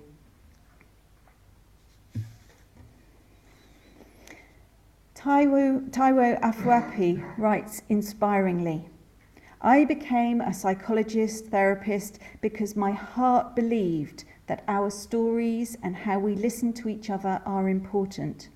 Taiwo, 5.26 5.90
Taiwo 5.90 7.34
writes 7.36 7.82
inspiringly 7.88 8.88
I 9.60 9.84
became 9.84 10.40
a 10.40 10.54
psychologist, 10.54 11.46
therapist, 11.46 12.20
because 12.40 12.76
my 12.76 12.92
heart 12.92 13.56
believed 13.56 14.22
that 14.46 14.62
our 14.68 14.88
stories 14.88 15.76
and 15.82 15.96
how 15.96 16.20
we 16.20 16.36
listen 16.36 16.72
to 16.74 16.88
each 16.88 17.10
other 17.10 17.42
are 17.44 17.68
important. 17.68 18.50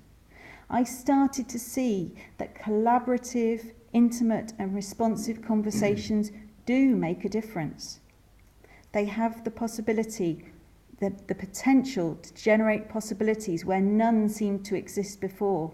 I 0.69 0.85
started 0.85 1.49
to 1.49 1.59
see 1.59 2.15
that 2.37 2.55
collaborative, 2.55 3.73
intimate, 3.91 4.53
and 4.57 4.73
responsive 4.73 5.41
conversations 5.41 6.31
do 6.65 6.95
make 6.95 7.25
a 7.25 7.29
difference. 7.29 7.99
They 8.93 9.03
have 9.03 9.43
the 9.43 9.51
possibility, 9.51 10.45
the, 11.01 11.13
the 11.27 11.35
potential 11.35 12.15
to 12.15 12.33
generate 12.33 12.87
possibilities 12.87 13.65
where 13.65 13.81
none 13.81 14.29
seemed 14.29 14.63
to 14.67 14.77
exist 14.77 15.19
before. 15.19 15.73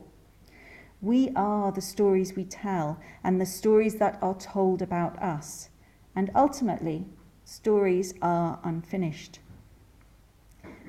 We 1.02 1.30
are 1.36 1.72
the 1.72 1.82
stories 1.82 2.36
we 2.36 2.44
tell 2.46 3.00
and 3.24 3.40
the 3.40 3.46
stories 3.46 3.96
that 3.96 4.18
are 4.22 4.34
told 4.36 4.82
about 4.82 5.22
us. 5.22 5.70
And 6.16 6.32
ultimately, 6.34 7.06
stories 7.46 8.14
are 8.22 8.60
unfinished. 8.64 9.40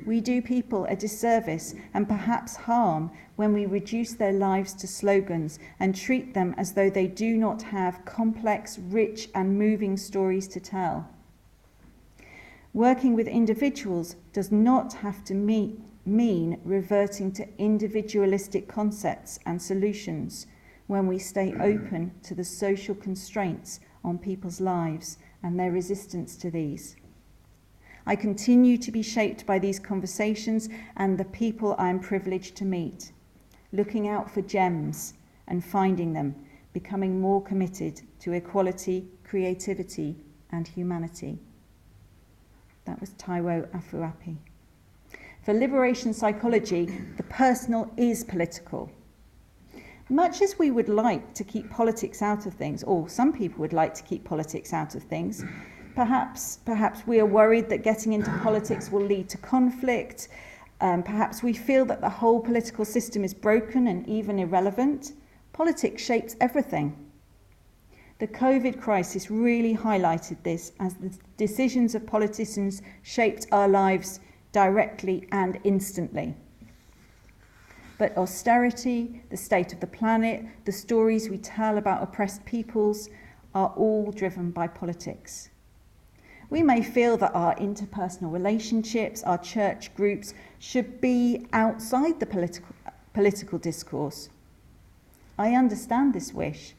We 0.06 0.20
do 0.20 0.40
people 0.40 0.86
a 0.86 0.96
disservice 0.96 1.74
and 1.92 2.08
perhaps 2.08 2.56
harm 2.56 3.10
when 3.36 3.52
we 3.52 3.66
reduce 3.66 4.14
their 4.14 4.32
lives 4.32 4.72
to 4.74 4.86
slogans 4.86 5.58
and 5.78 5.94
treat 5.94 6.32
them 6.32 6.54
as 6.56 6.72
though 6.72 6.88
they 6.88 7.06
do 7.06 7.36
not 7.36 7.62
have 7.62 8.04
complex, 8.04 8.78
rich, 8.78 9.28
and 9.34 9.58
moving 9.58 9.96
stories 9.96 10.48
to 10.48 10.60
tell. 10.60 11.08
Working 12.72 13.14
with 13.14 13.28
individuals 13.28 14.16
does 14.32 14.50
not 14.50 14.94
have 14.94 15.24
to 15.24 15.34
meet, 15.34 15.80
mean 16.08 16.60
reverting 16.64 17.30
to 17.32 17.48
individualistic 17.58 18.66
concepts 18.68 19.38
and 19.46 19.60
solutions 19.60 20.46
when 20.86 21.06
we 21.06 21.18
stay 21.18 21.52
open 21.60 22.12
to 22.22 22.34
the 22.34 22.44
social 22.44 22.94
constraints 22.94 23.80
on 24.02 24.18
people's 24.18 24.60
lives 24.60 25.18
and 25.42 25.58
their 25.58 25.70
resistance 25.70 26.36
to 26.36 26.50
these. 26.50 26.96
I 28.06 28.16
continue 28.16 28.78
to 28.78 28.90
be 28.90 29.02
shaped 29.02 29.44
by 29.44 29.58
these 29.58 29.78
conversations 29.78 30.68
and 30.96 31.18
the 31.18 31.26
people 31.26 31.74
I 31.78 31.90
am 31.90 32.00
privileged 32.00 32.56
to 32.56 32.64
meet, 32.64 33.12
looking 33.72 34.08
out 34.08 34.30
for 34.30 34.40
gems 34.40 35.12
and 35.46 35.62
finding 35.62 36.14
them, 36.14 36.34
becoming 36.72 37.20
more 37.20 37.42
committed 37.42 38.00
to 38.20 38.32
equality, 38.32 39.08
creativity, 39.24 40.16
and 40.50 40.66
humanity. 40.66 41.38
That 42.86 42.98
was 42.98 43.10
Taiwo 43.10 43.68
Afuape. 43.68 44.38
For 45.48 45.54
liberation 45.54 46.12
psychology, 46.12 46.92
the 47.16 47.22
personal 47.22 47.90
is 47.96 48.22
political. 48.22 48.92
Much 50.10 50.42
as 50.42 50.58
we 50.58 50.70
would 50.70 50.90
like 50.90 51.32
to 51.32 51.42
keep 51.42 51.70
politics 51.70 52.20
out 52.20 52.44
of 52.44 52.52
things, 52.52 52.82
or 52.82 53.08
some 53.08 53.32
people 53.32 53.60
would 53.60 53.72
like 53.72 53.94
to 53.94 54.02
keep 54.02 54.24
politics 54.24 54.74
out 54.74 54.94
of 54.94 55.04
things, 55.04 55.42
Perhaps, 55.94 56.58
perhaps 56.66 57.06
we 57.06 57.18
are 57.18 57.24
worried 57.24 57.70
that 57.70 57.82
getting 57.82 58.12
into 58.12 58.30
politics 58.42 58.90
will 58.90 59.00
lead 59.00 59.30
to 59.30 59.38
conflict. 59.38 60.28
Um, 60.82 61.02
perhaps 61.02 61.42
we 61.42 61.54
feel 61.54 61.86
that 61.86 62.02
the 62.02 62.10
whole 62.10 62.40
political 62.40 62.84
system 62.84 63.24
is 63.24 63.32
broken 63.32 63.86
and 63.86 64.06
even 64.06 64.38
irrelevant. 64.38 65.14
Politics 65.54 66.04
shapes 66.04 66.36
everything. 66.42 66.94
The 68.18 68.28
COVID 68.28 68.82
crisis 68.82 69.30
really 69.30 69.74
highlighted 69.74 70.42
this 70.42 70.72
as 70.78 70.96
the 70.96 71.10
decisions 71.38 71.94
of 71.94 72.06
politicians 72.06 72.82
shaped 73.02 73.46
our 73.50 73.66
lives 73.66 74.20
directly 74.52 75.26
and 75.32 75.58
instantly. 75.64 76.34
But 77.98 78.16
austerity, 78.16 79.22
the 79.28 79.36
state 79.36 79.72
of 79.72 79.80
the 79.80 79.86
planet, 79.86 80.46
the 80.64 80.72
stories 80.72 81.28
we 81.28 81.38
tell 81.38 81.78
about 81.78 82.02
oppressed 82.02 82.44
peoples 82.44 83.08
are 83.54 83.72
all 83.76 84.12
driven 84.12 84.52
by 84.52 84.68
politics. 84.68 85.50
We 86.50 86.62
may 86.62 86.82
feel 86.82 87.16
that 87.18 87.34
our 87.34 87.54
interpersonal 87.56 88.32
relationships, 88.32 89.22
our 89.22 89.38
church 89.38 89.94
groups, 89.94 90.32
should 90.58 91.00
be 91.00 91.46
outside 91.52 92.20
the 92.20 92.26
political, 92.26 92.74
political 93.12 93.58
discourse. 93.58 94.30
I 95.36 95.54
understand 95.54 96.14
this 96.14 96.32
wish, 96.32 96.74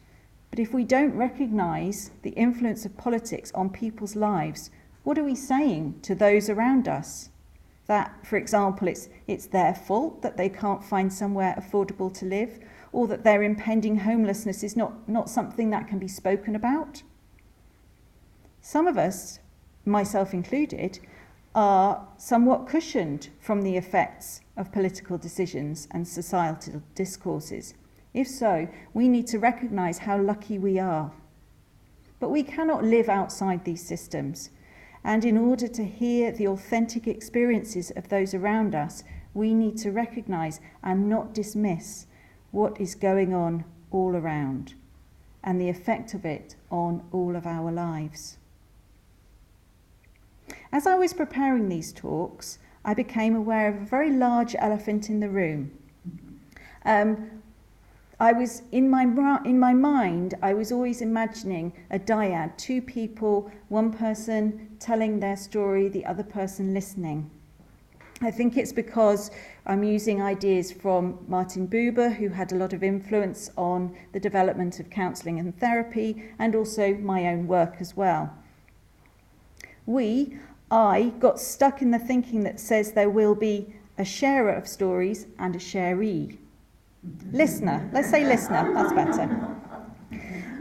but 0.49 0.59
if 0.59 0.73
we 0.73 0.83
don't 0.83 1.15
recognise 1.15 2.11
the 2.23 2.31
influence 2.31 2.85
of 2.85 2.97
politics 2.97 3.51
on 3.53 3.69
people's 3.69 4.15
lives, 4.15 4.71
what 5.03 5.17
are 5.17 5.23
we 5.23 5.35
saying 5.35 5.99
to 6.03 6.15
those 6.15 6.49
around 6.49 6.87
us? 6.87 7.29
That, 7.89 8.25
for 8.25 8.37
example, 8.37 8.87
it's, 8.87 9.09
it's 9.27 9.47
their 9.47 9.73
fault 9.73 10.21
that 10.21 10.37
they 10.37 10.47
can't 10.47 10.83
find 10.83 11.11
somewhere 11.11 11.53
affordable 11.57 12.13
to 12.19 12.25
live, 12.25 12.59
or 12.93 13.07
that 13.07 13.23
their 13.23 13.43
impending 13.43 13.97
homelessness 13.97 14.63
is 14.63 14.77
not, 14.77 15.09
not 15.09 15.29
something 15.29 15.69
that 15.71 15.87
can 15.87 15.99
be 15.99 16.07
spoken 16.07 16.55
about? 16.55 17.03
Some 18.61 18.87
of 18.87 18.97
us 18.97 19.39
myself 19.85 20.33
included, 20.33 20.99
are 21.55 22.07
somewhat 22.17 22.67
cushioned 22.67 23.29
from 23.39 23.63
the 23.63 23.75
effects 23.75 24.41
of 24.55 24.71
political 24.71 25.17
decisions 25.17 25.87
and 25.91 26.07
societal 26.07 26.83
discourses. 26.95 27.73
If 28.13 28.27
so, 28.27 28.67
we 28.93 29.07
need 29.07 29.27
to 29.27 29.39
recognise 29.39 29.99
how 29.99 30.21
lucky 30.21 30.57
we 30.57 30.79
are. 30.79 31.11
But 32.19 32.29
we 32.29 32.43
cannot 32.43 32.83
live 32.83 33.09
outside 33.09 33.65
these 33.65 33.85
systems. 33.85 34.51
And 35.03 35.23
in 35.23 35.37
order 35.37 35.67
to 35.67 35.85
hear 35.85 36.31
the 36.31 36.47
authentic 36.47 37.07
experiences 37.07 37.91
of 37.95 38.09
those 38.09 38.33
around 38.33 38.75
us, 38.75 39.03
we 39.33 39.53
need 39.53 39.77
to 39.77 39.91
recognise 39.91 40.59
and 40.83 41.09
not 41.09 41.33
dismiss 41.33 42.07
what 42.51 42.79
is 42.79 42.95
going 42.95 43.33
on 43.33 43.63
all 43.91 44.15
around 44.15 44.73
and 45.43 45.59
the 45.59 45.69
effect 45.69 46.13
of 46.13 46.25
it 46.25 46.55
on 46.69 47.03
all 47.11 47.35
of 47.35 47.45
our 47.45 47.71
lives. 47.71 48.37
As 50.71 50.85
I 50.85 50.95
was 50.95 51.13
preparing 51.13 51.69
these 51.69 51.93
talks, 51.93 52.59
I 52.83 52.93
became 52.93 53.35
aware 53.35 53.69
of 53.69 53.81
a 53.81 53.85
very 53.85 54.11
large 54.11 54.55
elephant 54.59 55.09
in 55.09 55.19
the 55.19 55.29
room. 55.29 55.71
Um, 56.85 57.38
I 58.21 58.33
was 58.33 58.63
in 58.73 58.89
my 58.89 59.03
in 59.45 59.59
my 59.59 59.73
mind. 59.73 60.33
I 60.41 60.53
was 60.53 60.73
always 60.73 61.01
imagining 61.01 61.71
a 61.89 61.97
dyad, 61.97 62.57
two 62.57 62.81
people, 62.81 63.49
one 63.69 63.93
person 63.93 64.75
telling 64.79 65.19
their 65.19 65.37
story, 65.37 65.87
the 65.87 66.05
other 66.05 66.23
person 66.23 66.73
listening. 66.73 67.31
I 68.21 68.31
think 68.31 68.57
it's 68.57 68.73
because 68.73 69.31
I'm 69.65 69.85
using 69.85 70.21
ideas 70.21 70.69
from 70.69 71.19
Martin 71.29 71.65
Buber, 71.69 72.13
who 72.13 72.27
had 72.27 72.51
a 72.51 72.55
lot 72.55 72.73
of 72.73 72.83
influence 72.83 73.49
on 73.57 73.95
the 74.11 74.19
development 74.19 74.81
of 74.81 74.89
counselling 74.89 75.39
and 75.39 75.57
therapy, 75.57 76.23
and 76.37 76.53
also 76.53 76.95
my 76.95 77.27
own 77.27 77.47
work 77.47 77.77
as 77.79 77.95
well. 77.95 78.33
We, 79.85 80.37
I, 80.69 81.13
got 81.19 81.39
stuck 81.39 81.81
in 81.81 81.91
the 81.91 81.99
thinking 81.99 82.43
that 82.43 82.59
says 82.59 82.91
there 82.91 83.09
will 83.09 83.35
be 83.35 83.73
a 83.97 84.03
sharer 84.03 84.53
of 84.53 84.67
stories 84.67 85.27
and 85.37 85.55
a 85.55 85.59
sharee. 85.59 86.37
Listener, 87.31 87.89
let's 87.93 88.09
say 88.09 88.25
listener, 88.25 88.73
that's 88.73 88.93
better. 88.93 89.55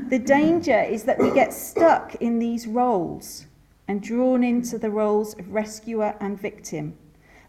The 0.09 0.19
danger 0.19 0.81
is 0.81 1.05
that 1.05 1.19
we 1.19 1.33
get 1.33 1.53
stuck 1.53 2.15
in 2.17 2.39
these 2.39 2.67
roles 2.67 3.47
and 3.89 4.03
drawn 4.03 4.45
into 4.45 4.79
the 4.79 4.91
roles 4.91 5.39
of 5.39 5.53
rescuer 5.53 6.15
and 6.21 6.41
victim, 6.41 6.97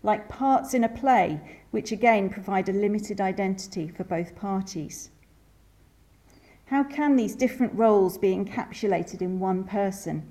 like 0.02 0.28
parts 0.28 0.74
in 0.74 0.84
a 0.84 0.90
play, 0.90 1.40
which 1.72 1.92
again 1.92 2.30
provide 2.30 2.68
a 2.68 2.74
limited 2.74 3.22
identity 3.22 3.88
for 3.88 4.04
both 4.04 4.36
parties. 4.36 5.12
How 6.66 6.84
can 6.84 7.16
these 7.16 7.36
different 7.36 7.74
roles 7.76 8.18
be 8.18 8.36
encapsulated 8.36 9.22
in 9.22 9.40
one 9.40 9.64
person? 9.64 10.24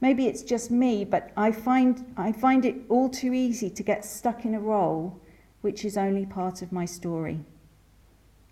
Maybe 0.00 0.26
it's 0.26 0.42
just 0.42 0.70
me, 0.70 1.04
but 1.04 1.30
I 1.36 1.52
find, 1.52 2.12
I 2.16 2.32
find 2.32 2.64
it 2.64 2.76
all 2.88 3.08
too 3.08 3.32
easy 3.32 3.70
to 3.70 3.82
get 3.82 4.04
stuck 4.04 4.44
in 4.44 4.54
a 4.54 4.60
role 4.60 5.20
which 5.62 5.84
is 5.84 5.96
only 5.96 6.26
part 6.26 6.60
of 6.60 6.70
my 6.70 6.84
story. 6.84 7.40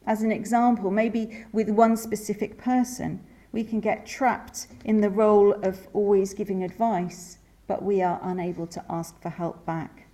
As 0.06 0.22
an 0.22 0.32
example, 0.32 0.90
maybe 0.90 1.44
with 1.52 1.68
one 1.68 1.96
specific 1.96 2.56
person, 2.56 3.22
we 3.52 3.64
can 3.64 3.80
get 3.80 4.06
trapped 4.06 4.68
in 4.84 5.00
the 5.00 5.10
role 5.10 5.52
of 5.62 5.88
always 5.92 6.34
giving 6.34 6.62
advice, 6.64 7.38
but 7.66 7.82
we 7.82 8.00
are 8.00 8.20
unable 8.22 8.66
to 8.68 8.84
ask 8.88 9.20
for 9.20 9.28
help 9.28 9.66
back. 9.66 10.06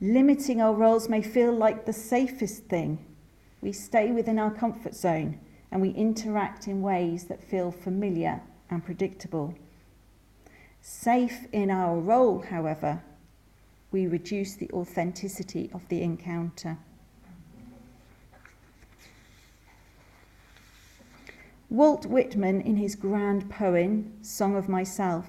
Limiting 0.00 0.60
our 0.60 0.74
roles 0.74 1.08
may 1.08 1.22
feel 1.22 1.52
like 1.52 1.86
the 1.86 1.92
safest 1.92 2.64
thing. 2.64 3.04
We 3.60 3.72
stay 3.72 4.10
within 4.10 4.38
our 4.38 4.50
comfort 4.50 4.94
zone 4.94 5.38
and 5.70 5.80
we 5.80 5.90
interact 5.90 6.66
in 6.66 6.82
ways 6.82 7.24
that 7.24 7.42
feel 7.42 7.70
familiar 7.70 8.42
and 8.68 8.84
predictable. 8.84 9.54
Safe 10.80 11.46
in 11.52 11.70
our 11.70 11.98
role, 11.98 12.42
however, 12.42 13.02
we 13.92 14.06
reduce 14.06 14.54
the 14.54 14.70
authenticity 14.72 15.70
of 15.72 15.86
the 15.88 16.02
encounter. 16.02 16.78
Walt 21.68 22.04
Whitman, 22.04 22.60
in 22.60 22.76
his 22.76 22.94
grand 22.94 23.50
poem, 23.50 24.12
Song 24.22 24.56
of 24.56 24.68
Myself, 24.68 25.26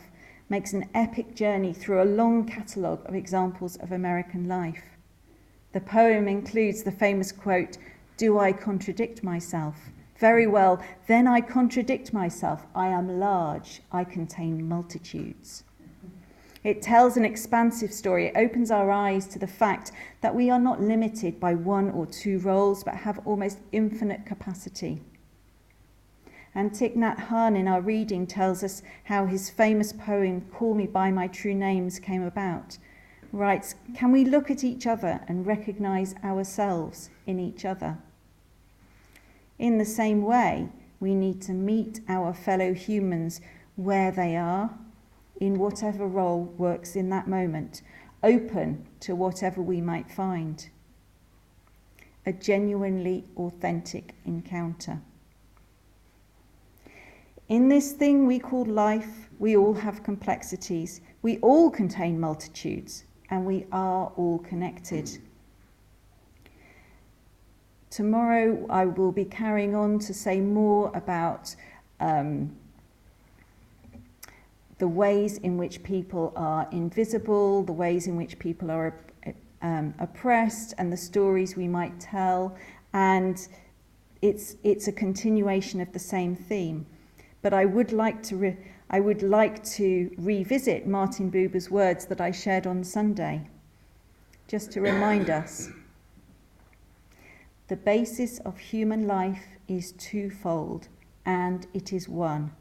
makes 0.50 0.74
an 0.74 0.90
epic 0.94 1.36
journey 1.36 1.74
through 1.74 2.02
a 2.02 2.06
long 2.06 2.46
catalogue 2.46 3.02
of 3.06 3.16
examples 3.16 3.78
of 3.78 3.92
American 3.92 4.48
life. 4.48 4.84
The 5.72 5.80
poem 5.80 6.28
includes 6.28 6.84
the 6.84 6.92
famous 6.92 7.32
quote, 7.32 7.78
Do 8.18 8.40
I 8.40 8.52
contradict 8.52 9.24
myself? 9.24 9.90
Very 10.18 10.46
well, 10.46 10.84
then 11.08 11.28
I 11.28 11.42
contradict 11.42 12.14
myself. 12.14 12.66
I 12.76 12.88
am 12.88 13.20
large, 13.20 13.82
I 13.92 14.04
contain 14.04 14.68
multitudes. 14.68 15.64
It 16.64 16.82
tells 16.82 17.18
an 17.18 17.26
expansive 17.26 17.92
story. 17.92 18.28
It 18.28 18.38
opens 18.38 18.72
our 18.72 18.90
eyes 18.90 19.28
to 19.28 19.40
the 19.40 19.48
fact 19.48 19.92
that 20.22 20.34
we 20.34 20.50
are 20.50 20.60
not 20.60 20.82
limited 20.82 21.40
by 21.40 21.56
one 21.56 21.92
or 21.92 22.06
two 22.06 22.40
roles, 22.40 22.84
but 22.84 22.96
have 22.96 23.20
almost 23.26 23.60
infinite 23.72 24.26
capacity. 24.26 25.02
And 26.56 26.72
Thich 26.72 26.96
Nhat 26.96 27.28
Hanh 27.28 27.58
in 27.58 27.68
our 27.68 27.82
reading 27.82 28.28
tells 28.28 28.64
us 28.64 28.82
how 29.06 29.26
his 29.26 29.50
famous 29.50 29.92
poem, 29.92 30.42
Call 30.54 30.76
Me 30.76 30.86
By 30.86 31.12
My 31.12 31.28
True 31.28 31.56
Names, 31.56 32.00
came 32.00 32.24
about. 32.24 32.78
Writes, 33.32 33.76
Can 33.96 34.12
we 34.12 34.24
look 34.24 34.52
at 34.52 34.64
each 34.64 34.86
other 34.86 35.22
and 35.28 35.48
recognize 35.48 36.14
ourselves 36.24 37.10
in 37.26 37.40
each 37.40 37.66
other? 37.66 37.98
In 39.58 39.80
the 39.80 39.86
same 39.86 40.22
way, 40.22 40.70
we 41.00 41.16
need 41.16 41.42
to 41.42 41.52
meet 41.52 42.00
our 42.08 42.34
fellow 42.34 42.74
humans 42.74 43.42
where 43.76 44.12
they 44.12 44.38
are, 44.38 44.78
in 45.40 45.60
whatever 45.60 46.08
role 46.08 46.44
works 46.58 46.96
in 46.96 47.10
that 47.10 47.28
moment, 47.28 47.82
open 48.24 48.88
to 49.02 49.16
whatever 49.16 49.62
we 49.62 49.82
might 49.82 50.10
find. 50.10 50.70
A 52.26 52.32
genuinely 52.32 53.26
authentic 53.36 54.16
encounter. 54.26 55.02
In 57.50 57.68
this 57.68 57.92
thing 57.92 58.26
we 58.26 58.40
call 58.40 58.66
life, 58.66 59.30
we 59.38 59.58
all 59.58 59.74
have 59.74 60.04
complexities. 60.04 61.02
We 61.22 61.38
all 61.40 61.70
contain 61.70 62.20
multitudes, 62.20 63.04
and 63.30 63.46
we 63.46 63.66
are 63.72 64.12
all 64.16 64.40
connected. 64.40 65.10
Tomorrow, 67.90 68.66
I 68.70 68.86
will 68.86 69.12
be 69.12 69.26
carrying 69.26 69.76
on 69.76 70.00
to 70.00 70.14
say 70.14 70.40
more 70.40 70.92
about 70.96 71.56
um, 72.00 72.56
the 74.84 74.88
ways 74.90 75.38
in 75.38 75.58
which 75.58 75.82
people 75.82 76.34
are 76.36 76.68
invisible, 76.74 77.64
the 77.64 77.72
ways 77.72 78.06
in 78.06 78.18
which 78.18 78.38
people 78.38 78.70
are 78.70 78.94
um, 79.62 79.94
oppressed, 79.98 80.74
and 80.78 80.92
the 80.92 80.98
stories 80.98 81.56
we 81.56 81.70
might 81.70 81.98
tell. 82.02 82.54
And 82.92 83.48
it's, 84.22 84.58
it's 84.62 84.90
a 84.90 84.92
continuation 84.92 85.80
of 85.80 85.94
the 85.94 86.00
same 86.00 86.36
theme. 86.36 86.86
But 87.42 87.54
I 87.54 87.64
would 87.64 87.94
like 87.94 88.22
to, 88.24 88.36
re- 88.36 88.58
I 88.90 89.00
would 89.00 89.24
like 89.24 89.64
to 89.78 90.14
revisit 90.18 90.86
Martin 90.86 91.32
Buber's 91.32 91.72
words 91.72 92.04
that 92.08 92.20
I 92.20 92.32
shared 92.32 92.68
on 92.68 92.84
Sunday, 92.84 93.48
just 94.50 94.70
to 94.74 94.82
remind 94.82 95.30
us. 95.42 95.70
The 97.70 97.78
basis 97.78 98.40
of 98.40 98.58
human 98.58 99.08
life 99.08 99.46
is 99.70 99.94
twofold, 99.94 100.90
and 101.26 101.68
it 101.74 101.94
is 101.94 102.10
one. 102.10 102.52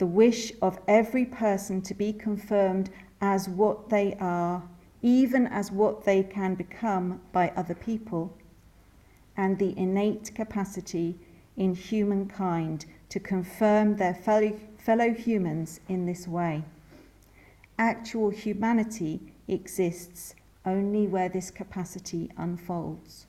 The 0.00 0.06
wish 0.06 0.50
of 0.62 0.80
every 0.88 1.26
person 1.26 1.82
to 1.82 1.92
be 1.92 2.14
confirmed 2.14 2.88
as 3.20 3.50
what 3.50 3.90
they 3.90 4.16
are, 4.18 4.62
even 5.02 5.46
as 5.46 5.70
what 5.70 6.06
they 6.06 6.22
can 6.22 6.54
become 6.54 7.20
by 7.32 7.50
other 7.50 7.74
people, 7.74 8.34
and 9.36 9.58
the 9.58 9.76
innate 9.76 10.34
capacity 10.34 11.18
in 11.54 11.74
humankind 11.74 12.86
to 13.10 13.20
confirm 13.20 13.96
their 13.96 14.14
fellow, 14.14 14.58
fellow 14.78 15.12
humans 15.12 15.80
in 15.86 16.06
this 16.06 16.26
way. 16.26 16.64
Actual 17.78 18.30
humanity 18.30 19.20
exists 19.48 20.34
only 20.64 21.06
where 21.08 21.28
this 21.28 21.50
capacity 21.50 22.30
unfolds. 22.38 23.26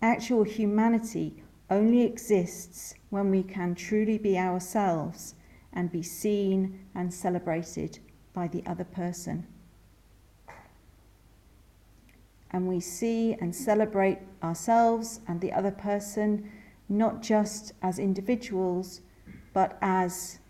Actual 0.00 0.44
humanity 0.44 1.42
only 1.68 2.00
exists 2.00 2.94
when 3.10 3.30
we 3.30 3.42
can 3.42 3.74
truly 3.74 4.18
be 4.18 4.38
ourselves 4.38 5.34
and 5.72 5.92
be 5.92 6.02
seen 6.02 6.86
and 6.94 7.12
celebrated 7.12 7.98
by 8.32 8.48
the 8.48 8.64
other 8.66 8.84
person. 8.84 9.46
And 12.52 12.66
we 12.66 12.80
see 12.80 13.34
and 13.34 13.54
celebrate 13.54 14.18
ourselves 14.42 15.20
and 15.28 15.40
the 15.40 15.52
other 15.52 15.70
person 15.70 16.50
not 16.88 17.22
just 17.22 17.72
as 17.82 17.98
individuals, 17.98 19.00
but 19.54 19.78
as, 19.80 20.40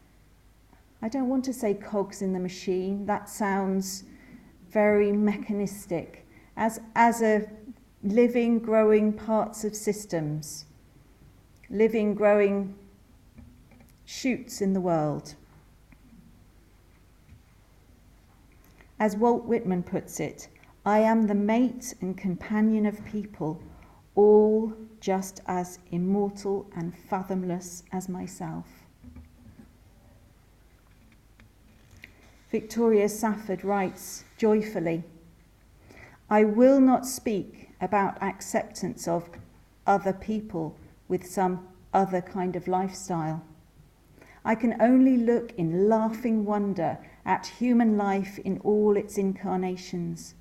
I 1.03 1.09
don't 1.09 1.29
want 1.29 1.45
to 1.45 1.53
say 1.53 1.75
cogs 1.75 2.23
in 2.23 2.33
the 2.33 2.41
machine, 2.41 3.05
that 3.07 3.29
sounds 3.29 4.05
very 4.71 5.13
mechanistic, 5.13 6.27
as, 6.57 6.81
as 6.95 7.23
a 7.23 7.47
living, 8.03 8.59
growing 8.59 9.13
parts 9.13 9.65
of 9.65 9.77
systems, 9.77 10.65
living, 11.71 12.15
growing 12.15 12.75
shoots 14.05 14.61
in 14.61 14.73
the 14.73 14.81
world. 14.81 15.35
As 18.99 19.17
Walt 19.17 19.45
Whitman 19.45 19.83
puts 19.83 20.21
it, 20.21 20.49
I 20.85 20.99
am 20.99 21.27
the 21.27 21.35
mate 21.35 21.95
and 22.01 22.19
companion 22.19 22.87
of 22.87 23.05
people, 23.05 23.63
all 24.15 24.73
just 25.01 25.41
as 25.47 25.79
immortal 25.91 26.69
and 26.77 26.93
fathomless 27.09 27.85
as 27.93 28.09
myself. 28.09 28.67
Victoria 32.51 33.09
Safford 33.09 33.65
writes 33.65 34.25
joyfully 34.37 35.05
I 36.29 36.45
will 36.45 36.81
not 36.81 37.07
speak 37.07 37.71
about 37.81 38.23
acceptance 38.23 39.07
of 39.07 39.31
other 39.87 40.13
people 40.13 40.77
with 41.11 41.27
some 41.27 41.69
other 41.93 42.23
kind 42.23 42.57
of 42.57 42.67
lifestyle. 42.67 43.45
I 44.43 44.55
can 44.55 44.81
only 44.81 45.19
look 45.19 45.53
in 45.59 45.91
laughing 45.91 46.47
wonder 46.47 46.97
at 47.27 47.47
human 47.47 47.99
life 47.99 48.39
in 48.39 48.59
all 48.61 48.97
its 48.97 49.19
incarnations 49.19 50.35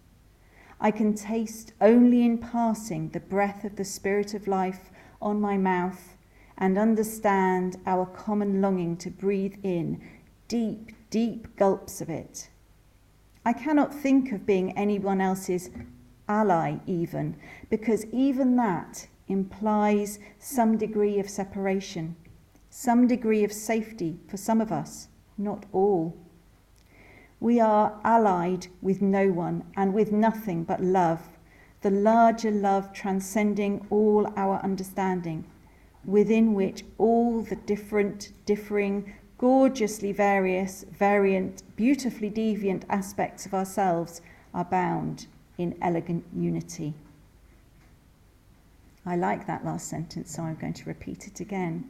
I 0.82 0.92
can 0.92 1.14
taste 1.14 1.74
only 1.82 2.24
in 2.24 2.38
passing 2.38 3.10
the 3.10 3.20
breath 3.20 3.66
of 3.66 3.76
the 3.76 3.84
Spirit 3.84 4.34
of 4.34 4.48
life 4.48 4.90
on 5.22 5.42
my 5.42 5.58
mouth 5.58 6.16
and 6.58 6.78
understand 6.78 7.78
our 7.86 8.06
common 8.06 8.62
longing 8.62 8.96
to 8.98 9.10
breathe 9.10 9.56
in 9.62 10.02
deep, 10.48 10.92
deep 11.10 11.54
gulps 11.58 12.00
of 12.00 12.10
it. 12.10 12.50
I 13.46 13.52
cannot 13.52 13.94
think 13.94 14.32
of 14.32 14.46
being 14.46 14.78
anyone 14.78 15.20
else's 15.20 15.70
ally, 16.30 16.78
even, 16.86 17.36
because 17.70 18.06
even 18.06 18.56
that 18.56 19.08
implies 19.30 20.20
some 20.38 20.78
degree 20.78 21.20
of 21.20 21.30
separation, 21.30 22.16
some 22.70 23.08
degree 23.08 23.44
of 23.44 23.54
safety 23.54 24.20
for 24.28 24.38
some 24.38 24.60
of 24.60 24.72
us, 24.72 25.08
not 25.38 25.66
all. 25.72 26.18
We 27.40 27.60
are 27.60 28.00
allied 28.04 28.68
with 28.82 29.02
no 29.02 29.32
one 29.32 29.64
and 29.78 29.94
with 29.94 30.12
nothing 30.12 30.66
but 30.66 30.84
love, 30.84 31.38
the 31.82 31.90
larger 31.90 32.52
love 32.52 32.92
transcending 32.92 33.88
all 33.90 34.28
our 34.36 34.58
understanding, 34.62 35.46
within 36.04 36.54
which 36.54 36.84
all 36.98 37.42
the 37.42 37.56
different, 37.56 38.34
differing, 38.46 39.14
gorgeously 39.38 40.12
various, 40.12 40.84
variant, 40.92 41.64
beautifully 41.78 42.30
deviant 42.30 42.84
aspects 42.90 43.46
of 43.46 43.54
ourselves 43.54 44.22
are 44.54 44.66
bound 44.66 45.28
in 45.58 45.78
elegant 45.82 46.26
unity. 46.36 46.94
I 49.06 49.16
like 49.16 49.48
that 49.48 49.66
last 49.66 49.88
sentence, 49.88 50.36
so 50.36 50.44
I'm 50.44 50.56
going 50.56 50.74
to 50.74 50.86
repeat 50.86 51.28
it 51.28 51.40
again. 51.40 51.86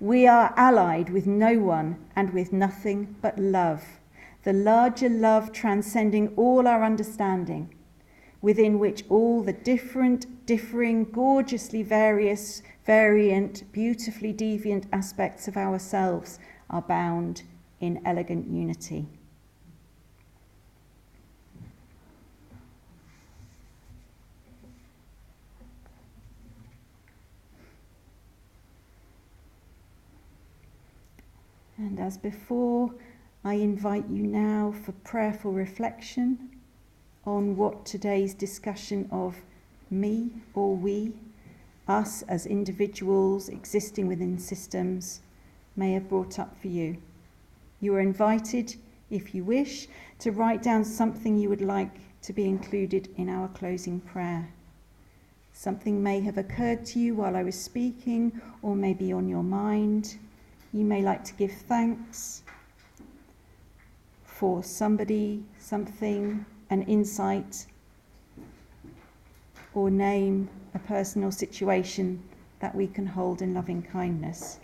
We 0.00 0.26
are 0.26 0.52
allied 0.56 1.10
with 1.10 1.26
no 1.26 1.58
one 1.58 2.04
and 2.16 2.32
with 2.34 2.52
nothing 2.52 3.16
but 3.22 3.38
love 3.38 3.82
the 4.44 4.52
larger 4.52 5.08
love 5.08 5.52
transcending 5.52 6.28
all 6.36 6.68
our 6.68 6.84
understanding, 6.84 7.74
within 8.42 8.78
which 8.78 9.02
all 9.08 9.42
the 9.42 9.54
different, 9.54 10.44
differing, 10.44 11.04
gorgeously 11.04 11.82
various, 11.82 12.62
variant, 12.84 13.64
beautifully 13.72 14.34
deviant 14.34 14.84
aspects 14.92 15.48
of 15.48 15.56
ourselves 15.56 16.38
are 16.68 16.82
bound 16.82 17.42
in 17.80 18.00
elegant 18.04 18.46
unity. 18.46 19.06
And 31.76 31.98
as 31.98 32.16
before, 32.16 32.94
I 33.44 33.54
invite 33.54 34.08
you 34.08 34.22
now 34.22 34.72
for 34.84 34.92
prayerful 34.92 35.52
reflection 35.52 36.50
on 37.26 37.56
what 37.56 37.84
today's 37.84 38.32
discussion 38.34 39.08
of 39.10 39.36
me 39.90 40.30
or 40.54 40.76
we, 40.76 41.12
us 41.88 42.22
as 42.22 42.46
individuals 42.46 43.48
existing 43.48 44.06
within 44.06 44.38
systems, 44.38 45.20
may 45.76 45.92
have 45.92 46.08
brought 46.08 46.38
up 46.38 46.56
for 46.60 46.68
you. 46.68 46.96
You 47.80 47.94
are 47.96 48.00
invited, 48.00 48.76
if 49.10 49.34
you 49.34 49.44
wish, 49.44 49.88
to 50.20 50.30
write 50.30 50.62
down 50.62 50.84
something 50.84 51.36
you 51.36 51.48
would 51.48 51.60
like 51.60 51.96
to 52.22 52.32
be 52.32 52.46
included 52.46 53.08
in 53.16 53.28
our 53.28 53.48
closing 53.48 54.00
prayer. 54.00 54.48
Something 55.52 56.02
may 56.02 56.20
have 56.20 56.38
occurred 56.38 56.86
to 56.86 56.98
you 56.98 57.14
while 57.14 57.36
I 57.36 57.42
was 57.42 57.60
speaking, 57.60 58.40
or 58.62 58.74
may 58.74 58.94
be 58.94 59.12
on 59.12 59.28
your 59.28 59.42
mind. 59.42 60.16
You 60.74 60.84
may 60.84 61.02
like 61.02 61.22
to 61.26 61.34
give 61.34 61.52
thanks 61.52 62.42
for 64.24 64.64
somebody, 64.64 65.44
something, 65.56 66.44
an 66.68 66.82
insight, 66.82 67.66
or 69.72 69.88
name 69.88 70.48
a 70.74 70.80
personal 70.80 71.30
situation 71.30 72.20
that 72.58 72.74
we 72.74 72.88
can 72.88 73.06
hold 73.06 73.40
in 73.40 73.54
loving 73.54 73.82
kindness. 73.82 74.58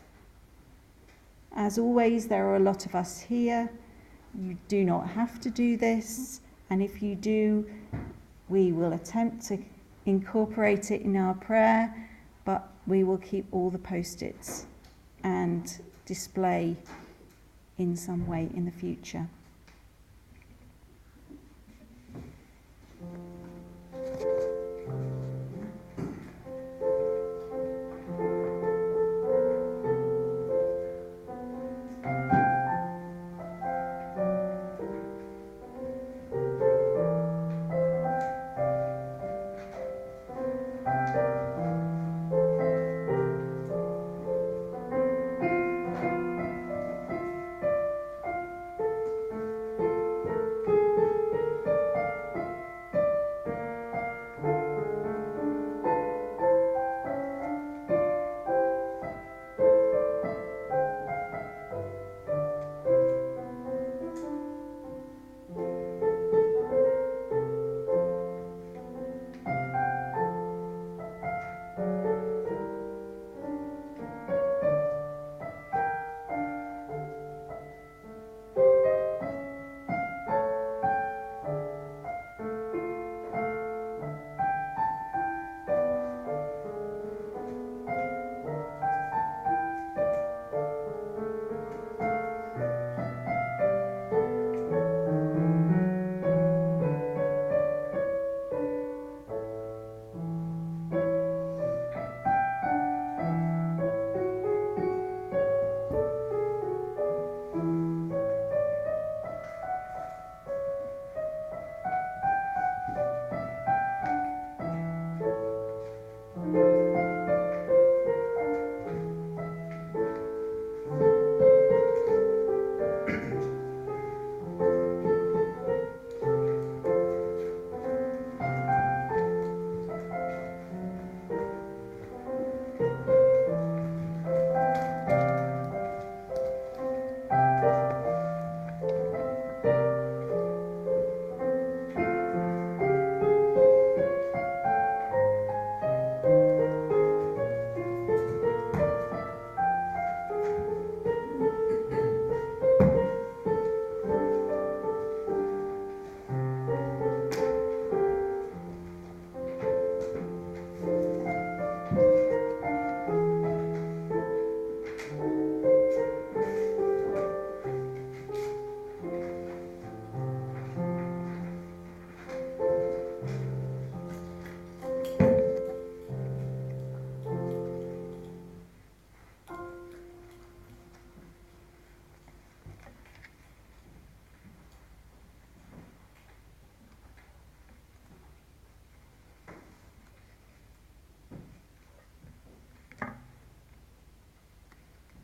As 1.55 1.79
always, 1.79 2.27
there 2.27 2.45
are 2.45 2.57
a 2.57 2.61
lot 2.61 2.87
of 2.87 2.97
us 2.97 3.21
here. 3.21 3.71
You 4.37 4.59
do 4.67 4.85
not 4.85 5.09
have 5.11 5.41
to 5.43 5.49
do 5.49 5.77
this, 5.77 6.41
and 6.71 6.83
if 6.83 7.01
you 7.01 7.15
do, 7.15 7.71
we 8.49 8.73
will 8.73 8.95
attempt 8.95 9.47
to 9.47 9.59
incorporate 10.07 10.91
it 10.91 11.03
in 11.03 11.15
our 11.15 11.35
prayer, 11.35 12.09
but 12.45 12.69
we 12.89 13.05
will 13.05 13.19
keep 13.19 13.47
all 13.53 13.71
the 13.71 13.79
post 13.79 14.25
its 14.25 14.67
and 15.23 15.81
display 16.11 16.77
in 17.79 17.97
some 17.97 18.27
way 18.27 18.51
in 18.53 18.65
the 18.65 18.73
future. 18.73 19.29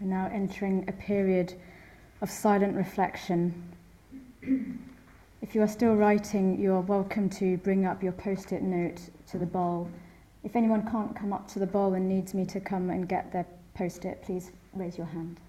We're 0.07 0.13
now 0.13 0.31
entering 0.33 0.85
a 0.87 0.93
period 0.93 1.53
of 2.21 2.31
silent 2.31 2.77
reflection. 2.77 3.73
If 5.43 5.53
you 5.53 5.63
are 5.63 5.67
still 5.67 5.97
writing, 5.97 6.61
you 6.61 6.75
are 6.75 6.81
welcome 6.81 7.29
to 7.31 7.57
bring 7.57 7.87
up 7.87 8.05
your 8.05 8.13
post 8.13 8.53
it 8.53 8.63
note 8.63 9.01
to 9.33 9.39
the 9.39 9.47
bowl. 9.47 9.91
If 10.45 10.55
anyone 10.55 10.89
can't 10.89 11.17
come 11.17 11.33
up 11.33 11.49
to 11.49 11.59
the 11.59 11.67
bowl 11.67 11.95
and 11.95 12.09
needs 12.09 12.35
me 12.35 12.45
to 12.45 12.61
come 12.61 12.91
and 12.91 13.09
get 13.09 13.33
their 13.33 13.47
post 13.75 14.05
it, 14.05 14.23
please 14.23 14.53
raise 14.75 14.97
your 14.97 15.09
hand. 15.09 15.41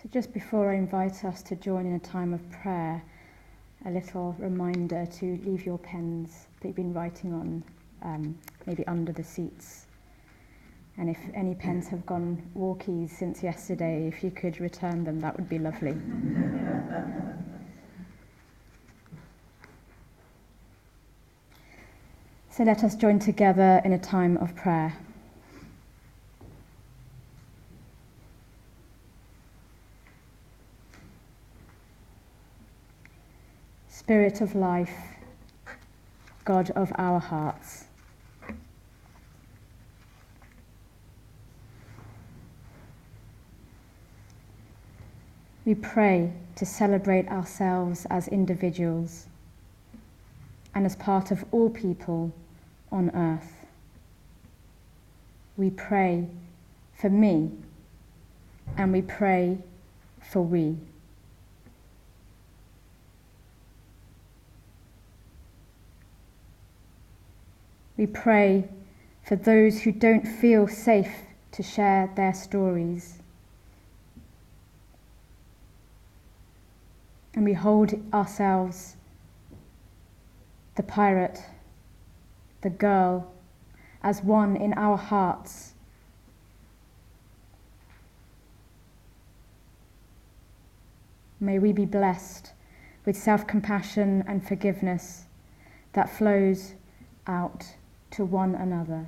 So, 0.00 0.08
just 0.12 0.32
before 0.32 0.70
I 0.70 0.76
invite 0.76 1.24
us 1.24 1.42
to 1.42 1.56
join 1.56 1.84
in 1.84 1.94
a 1.94 1.98
time 1.98 2.32
of 2.32 2.48
prayer, 2.52 3.02
a 3.84 3.90
little 3.90 4.36
reminder 4.38 5.04
to 5.04 5.40
leave 5.44 5.66
your 5.66 5.78
pens 5.78 6.46
that 6.60 6.68
you've 6.68 6.76
been 6.76 6.94
writing 6.94 7.32
on, 7.32 7.64
um, 8.02 8.38
maybe 8.64 8.86
under 8.86 9.10
the 9.10 9.24
seats. 9.24 9.86
And 10.98 11.10
if 11.10 11.18
any 11.34 11.56
pens 11.56 11.88
have 11.88 12.06
gone 12.06 12.40
walkies 12.56 13.10
since 13.10 13.42
yesterday, 13.42 14.06
if 14.06 14.22
you 14.22 14.30
could 14.30 14.60
return 14.60 15.02
them, 15.02 15.18
that 15.18 15.36
would 15.36 15.48
be 15.48 15.58
lovely. 15.58 15.96
so 22.50 22.62
let 22.62 22.84
us 22.84 22.94
join 22.94 23.18
together 23.18 23.82
in 23.84 23.94
a 23.94 23.98
time 23.98 24.36
of 24.36 24.54
prayer. 24.54 24.96
Spirit 34.08 34.40
of 34.40 34.54
life, 34.54 34.96
God 36.46 36.70
of 36.70 36.90
our 36.96 37.18
hearts. 37.20 37.84
We 45.66 45.74
pray 45.74 46.32
to 46.56 46.64
celebrate 46.64 47.28
ourselves 47.28 48.06
as 48.08 48.28
individuals 48.28 49.26
and 50.74 50.86
as 50.86 50.96
part 50.96 51.30
of 51.30 51.44
all 51.52 51.68
people 51.68 52.32
on 52.90 53.10
earth. 53.10 53.66
We 55.58 55.68
pray 55.68 56.28
for 56.94 57.10
me 57.10 57.50
and 58.78 58.90
we 58.90 59.02
pray 59.02 59.58
for 60.22 60.40
we. 60.40 60.78
We 67.98 68.06
pray 68.06 68.68
for 69.24 69.34
those 69.34 69.82
who 69.82 69.90
don't 69.90 70.24
feel 70.24 70.68
safe 70.68 71.12
to 71.50 71.64
share 71.64 72.08
their 72.14 72.32
stories. 72.32 73.18
And 77.34 77.44
we 77.44 77.54
hold 77.54 77.94
ourselves, 78.14 78.94
the 80.76 80.84
pirate, 80.84 81.42
the 82.60 82.70
girl, 82.70 83.32
as 84.00 84.22
one 84.22 84.56
in 84.56 84.74
our 84.74 84.96
hearts. 84.96 85.74
May 91.40 91.58
we 91.58 91.72
be 91.72 91.84
blessed 91.84 92.52
with 93.04 93.16
self 93.16 93.44
compassion 93.48 94.22
and 94.28 94.46
forgiveness 94.46 95.24
that 95.94 96.08
flows 96.08 96.74
out 97.26 97.74
to 98.18 98.24
one 98.24 98.52
another. 98.56 99.06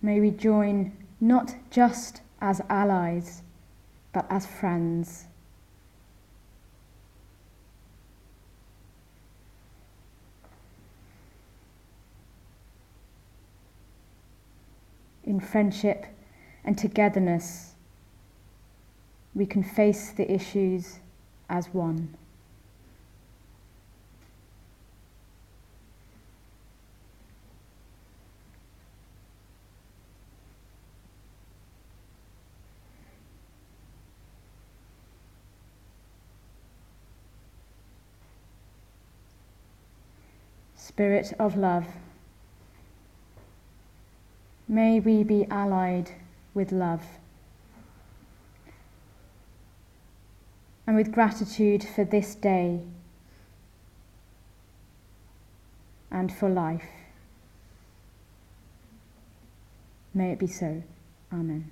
May 0.00 0.20
we 0.20 0.30
join 0.30 0.96
not 1.20 1.54
just 1.70 2.22
as 2.40 2.62
allies, 2.70 3.42
but 4.14 4.24
as 4.30 4.46
friends. 4.46 5.26
In 15.38 15.46
friendship 15.46 16.04
and 16.64 16.76
togetherness, 16.76 17.74
we 19.36 19.46
can 19.46 19.62
face 19.62 20.10
the 20.10 20.30
issues 20.30 20.98
as 21.48 21.68
one. 21.72 22.16
Spirit 40.74 41.32
of 41.38 41.56
love. 41.56 41.86
May 44.68 45.00
we 45.00 45.24
be 45.24 45.46
allied 45.50 46.10
with 46.52 46.72
love 46.72 47.02
and 50.86 50.94
with 50.94 51.10
gratitude 51.10 51.82
for 51.82 52.04
this 52.04 52.34
day 52.34 52.82
and 56.10 56.30
for 56.32 56.50
life. 56.50 56.84
May 60.12 60.32
it 60.32 60.38
be 60.38 60.46
so. 60.46 60.82
Amen. 61.32 61.70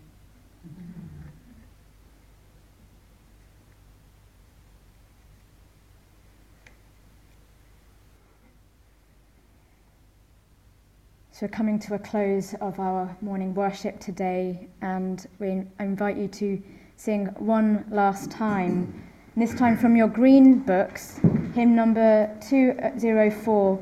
So, 11.37 11.45
we're 11.45 11.51
coming 11.51 11.79
to 11.81 11.93
a 11.93 11.99
close 11.99 12.55
of 12.63 12.81
our 12.81 13.15
morning 13.21 13.55
worship 13.55 14.01
today, 14.01 14.69
and 14.81 15.27
we 15.39 15.65
invite 15.79 16.17
you 16.17 16.29
to 16.29 16.63
sing 16.97 17.27
one 17.37 17.85
last 17.91 18.31
time, 18.31 19.07
this 19.37 19.55
time 19.55 19.77
from 19.77 19.97
your 19.97 20.09
green 20.09 20.61
books, 20.61 21.21
hymn 21.55 21.77
number 21.77 22.35
204 22.41 23.79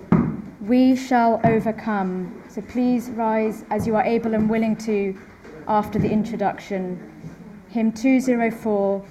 We 0.62 0.96
Shall 0.96 1.40
Overcome. 1.44 2.42
So, 2.48 2.60
please 2.60 3.10
rise 3.10 3.64
as 3.70 3.86
you 3.86 3.94
are 3.94 4.04
able 4.04 4.34
and 4.34 4.50
willing 4.50 4.74
to 4.78 5.16
after 5.68 6.00
the 6.00 6.10
introduction. 6.10 6.98
Hymn 7.68 7.92
204 7.92 9.06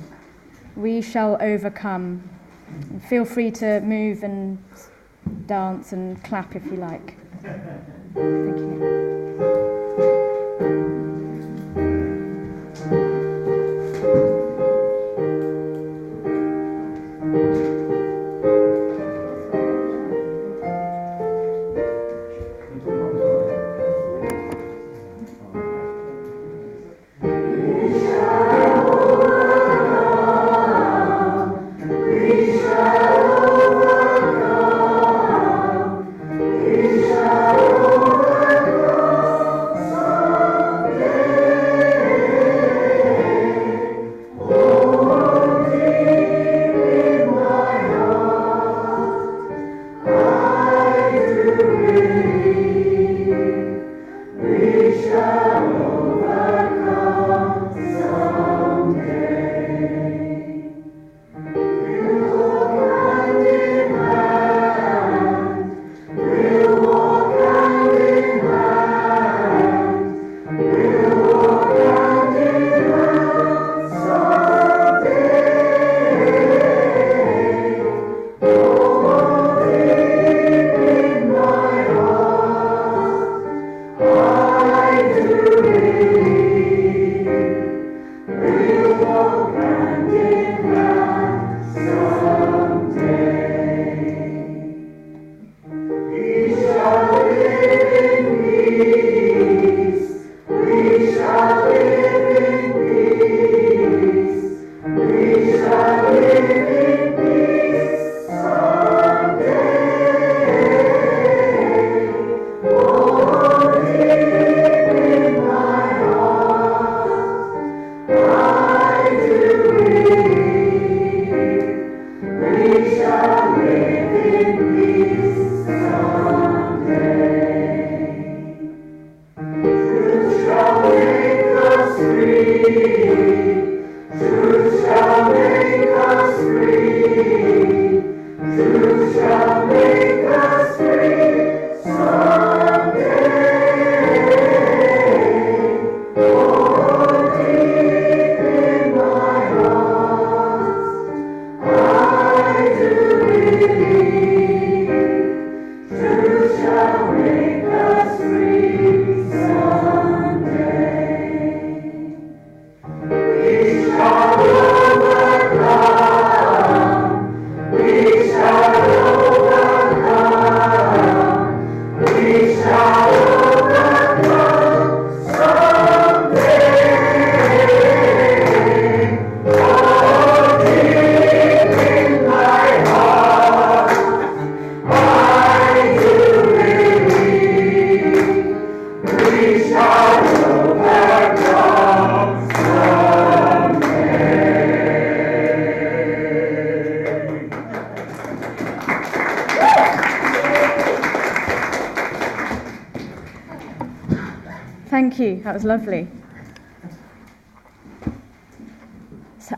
We 0.75 1.01
Shall 1.01 1.37
Overcome. 1.41 2.29
And 2.67 3.01
feel 3.05 3.23
free 3.23 3.51
to 3.51 3.79
move 3.79 4.21
and 4.21 4.61
dance 5.45 5.93
and 5.93 6.21
clap 6.25 6.57
if 6.57 6.65
you 6.65 6.75
like. 6.75 7.15
Thank 8.15 8.59
you. 8.59 9.03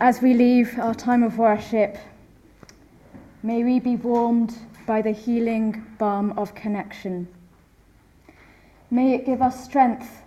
As 0.05 0.21
we 0.21 0.35
leave 0.35 0.77
our 0.77 0.93
time 0.93 1.23
of 1.23 1.39
worship, 1.39 1.97
may 3.41 3.63
we 3.63 3.79
be 3.79 3.95
warmed 3.95 4.55
by 4.85 5.01
the 5.01 5.09
healing 5.09 5.83
balm 5.97 6.31
of 6.37 6.53
connection. 6.53 7.27
May 8.91 9.15
it 9.15 9.25
give 9.25 9.41
us 9.41 9.65
strength 9.65 10.21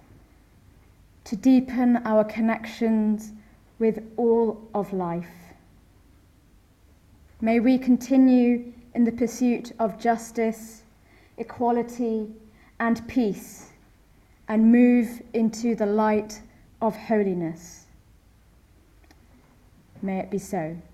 to 1.23 1.37
deepen 1.37 1.99
our 1.99 2.25
connections 2.25 3.31
with 3.79 4.03
all 4.17 4.69
of 4.75 4.93
life. 4.93 5.55
May 7.41 7.61
we 7.61 7.79
continue 7.79 8.73
in 8.97 9.05
the 9.05 9.13
pursuit 9.13 9.71
of 9.79 9.97
justice, 9.97 10.83
equality, 11.37 12.27
and 12.81 13.07
peace, 13.07 13.71
and 14.49 14.73
move 14.73 15.23
into 15.35 15.77
the 15.77 15.87
light 15.87 16.43
of 16.83 16.97
holiness. 16.97 17.78
May 20.31 20.88